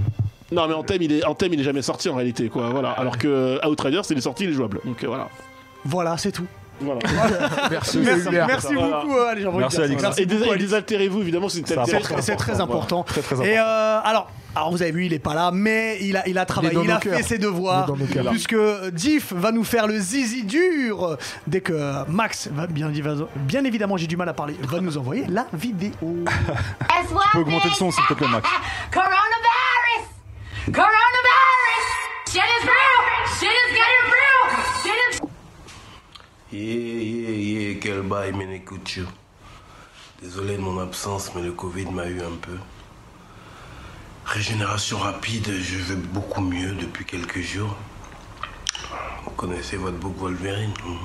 [0.52, 2.70] Non, mais en thème, il est, en thème, il est jamais sorti en réalité, quoi,
[2.70, 5.30] voilà, alors que Outriders, il est sorti, il est jouable, donc euh, voilà.
[5.86, 6.46] Voilà, c'est tout.
[6.82, 7.00] Voilà.
[7.72, 8.48] Merci, Merci, Hubert.
[8.48, 9.02] merci Voilà.
[9.02, 10.04] beaucoup, euh, allez, j'envoie Merci, Alex.
[10.18, 10.64] Et, dés- beaucoup, et Alex.
[10.66, 12.22] désaltérez-vous, évidemment, c'est une C'est telle important.
[12.22, 13.04] C'est très important.
[13.04, 16.18] Très, très Et euh, alors, alors, vous avez vu, il est pas là, mais il
[16.18, 17.18] a, il a travaillé, il, a cœurs.
[17.18, 17.92] fait ses devoirs.
[18.32, 18.56] Puisque
[18.94, 21.18] Diff va nous faire le zizi dur
[21.48, 22.90] dès que Max, va bien,
[23.36, 25.92] bien évidemment, j'ai du mal à parler, va nous envoyer la vidéo.
[26.02, 28.48] Tu peux augmenter le son, s'il te plaît, Max.
[28.92, 30.08] Coronavirus!
[30.68, 31.88] Coronavirus!
[32.32, 33.00] Shit is real!
[33.40, 34.42] Shit is getting real!
[34.84, 35.20] Shit is
[36.52, 36.60] Yeah,
[37.32, 39.06] yeah, Menekuchu.
[40.22, 42.58] Désolé de mon absence, mais le Covid m'a eu un peu.
[44.26, 47.76] Régénération rapide, je vais beaucoup mieux depuis quelques jours.
[49.24, 50.98] Vous connaissez votre bouc Wolverine mhm.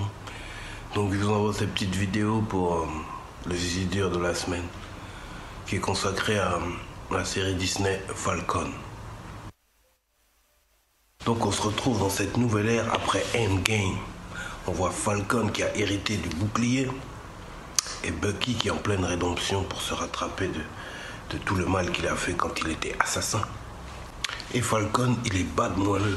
[0.95, 2.86] Donc je vous envoie cette petite vidéo pour euh,
[3.47, 4.66] le zizi dur de la semaine,
[5.66, 6.61] qui est consacré à euh,
[7.11, 8.70] la série Disney Falcon.
[11.24, 13.97] Donc on se retrouve dans cette nouvelle ère après Endgame.
[14.66, 16.88] On voit Falcon qui a hérité du bouclier
[18.02, 22.06] et Bucky qui est en pleine rédemption pour se rattraper de, tout le mal qu'il
[22.06, 23.42] a fait quand il était assassin.
[24.54, 26.16] Et Falcon, il est bas de moelleux.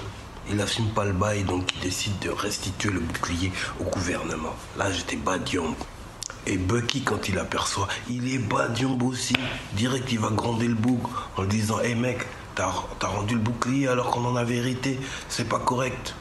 [0.49, 4.55] Il assume pas le bail, donc il décide de restituer le bouclier au gouvernement.
[4.77, 5.75] Là, j'étais badiombe.
[6.45, 9.35] Et Bucky, quand il aperçoit, il est badiombe aussi.
[9.73, 11.01] Direct, il va gronder le bouc
[11.35, 12.25] en lui disant Hé mec,
[12.55, 14.97] t'as t'as rendu le bouclier alors qu'on en avait hérité.
[15.27, 16.15] C'est pas correct.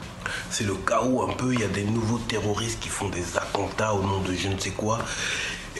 [0.50, 1.52] C'est le chaos un peu.
[1.52, 4.58] Il y a des nouveaux terroristes qui font des attentats au nom de je ne
[4.58, 4.98] sais quoi.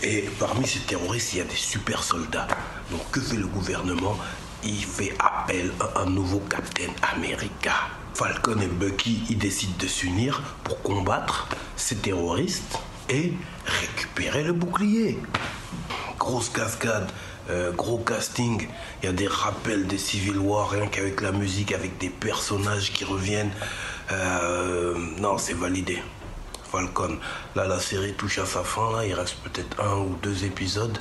[0.03, 2.49] Et parmi ces terroristes, il y a des super soldats.
[2.91, 4.17] Donc que fait le gouvernement?
[4.65, 7.73] Il fait appel à un nouveau Captain America.
[8.15, 12.79] Falcon et Bucky, ils décident de s'unir pour combattre ces terroristes
[13.11, 13.35] et
[13.67, 15.19] récupérer le bouclier.
[16.19, 17.11] Grosse cascade,
[17.51, 18.67] euh, gros casting.
[19.03, 22.93] Il y a des rappels des Civil War, rien qu'avec la musique, avec des personnages
[22.93, 23.53] qui reviennent.
[24.13, 26.03] Euh, non, c'est validé.
[26.71, 27.19] Falcon.
[27.55, 28.97] Là, la série touche à sa fin.
[28.97, 30.99] Là, il reste peut-être un ou deux épisodes.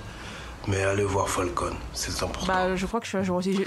[0.67, 2.47] Mais allez voir Falcon, c'est important.
[2.47, 3.63] Bah, je crois que je suis à jour aussi.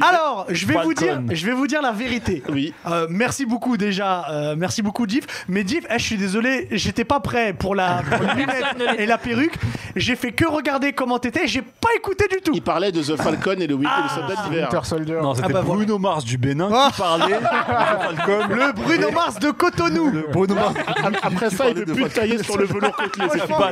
[0.00, 2.42] Alors, je vais vous dire, je vais vous dire la vérité.
[2.48, 2.72] Oui.
[2.86, 5.26] Euh, merci beaucoup déjà, euh, merci beaucoup Diff.
[5.48, 9.06] Mais Diff, eh, je suis désolé, j'étais pas prêt pour la, pour les lunettes et
[9.06, 9.58] la perruque.
[9.98, 12.52] J'ai fait que regarder comment t'étais, j'ai pas écouté du tout.
[12.54, 14.68] Il parlait de The Falcon et le, Wi- et le soldat d'hiver.
[14.72, 15.18] Winter Soldier.
[15.22, 15.84] Non, c'était bah, voilà.
[15.84, 16.88] Bruno Mars du Bénin Oh.
[16.92, 18.54] qui parlait de Falcon.
[18.54, 20.10] Le Bruno Mars de Cotonou.
[20.10, 20.74] Le Bruno Mars.
[21.22, 23.26] Après ça, il peut de plus tailler sur le velours côtelé.
[23.32, 23.70] c'est Franchement,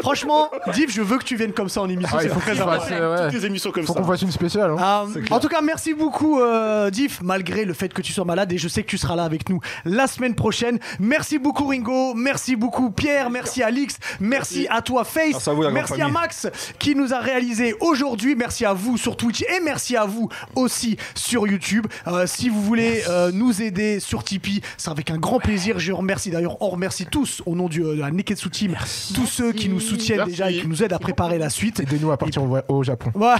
[0.00, 2.16] franchement, Diff, je veux que tu viennes comme ça en émission.
[2.16, 2.80] Ah, c'est il faut très qu'il important.
[2.82, 3.30] fasse, euh, ouais.
[3.32, 4.00] Toutes les émissions comme Faut ça.
[4.00, 4.70] qu'on fasse une spéciale.
[4.78, 5.06] hein.
[5.16, 8.52] Euh, en tout cas, merci beaucoup, euh, Diff, malgré le fait que tu sois malade
[8.52, 10.78] et je sais que tu seras là avec nous la semaine prochaine.
[11.00, 12.14] Merci beaucoup, Ringo.
[12.14, 13.30] Merci beaucoup, Pierre.
[13.30, 13.98] Merci, Alix.
[14.20, 15.32] Merci à toi, Face.
[15.32, 16.08] Merci à vous, la grande merci à.
[16.08, 16.46] Max
[16.78, 18.34] qui nous a réalisé aujourd'hui.
[18.34, 21.86] Merci à vous sur Twitch et merci à vous aussi sur YouTube.
[22.06, 25.78] Euh, si vous voulez euh, nous aider sur Tipeee, c'est avec un grand plaisir.
[25.78, 28.76] Je remercie d'ailleurs, on remercie tous au nom du, euh, de la Neketsu Team,
[29.14, 30.30] tous ceux qui nous soutiennent Merci.
[30.32, 31.80] déjà et qui nous aident à préparer la suite.
[31.80, 33.10] Aidez-nous à partir au, au Japon.
[33.24, 33.38] Voilà.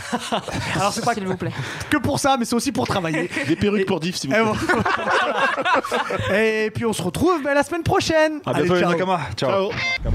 [0.77, 1.51] Alors c'est pas S'il vous plaît.
[1.91, 3.29] que pour ça, mais c'est aussi pour travailler.
[3.49, 4.57] Des perruques pour Diff, s'il vous Et,
[6.31, 6.65] plaît.
[6.67, 8.41] Et puis on se retrouve ben, la semaine prochaine.
[8.47, 8.93] À Allez, bientôt les ciao.
[8.93, 9.21] Nakama.
[9.37, 9.71] Ciao.
[9.71, 10.15] Ciao.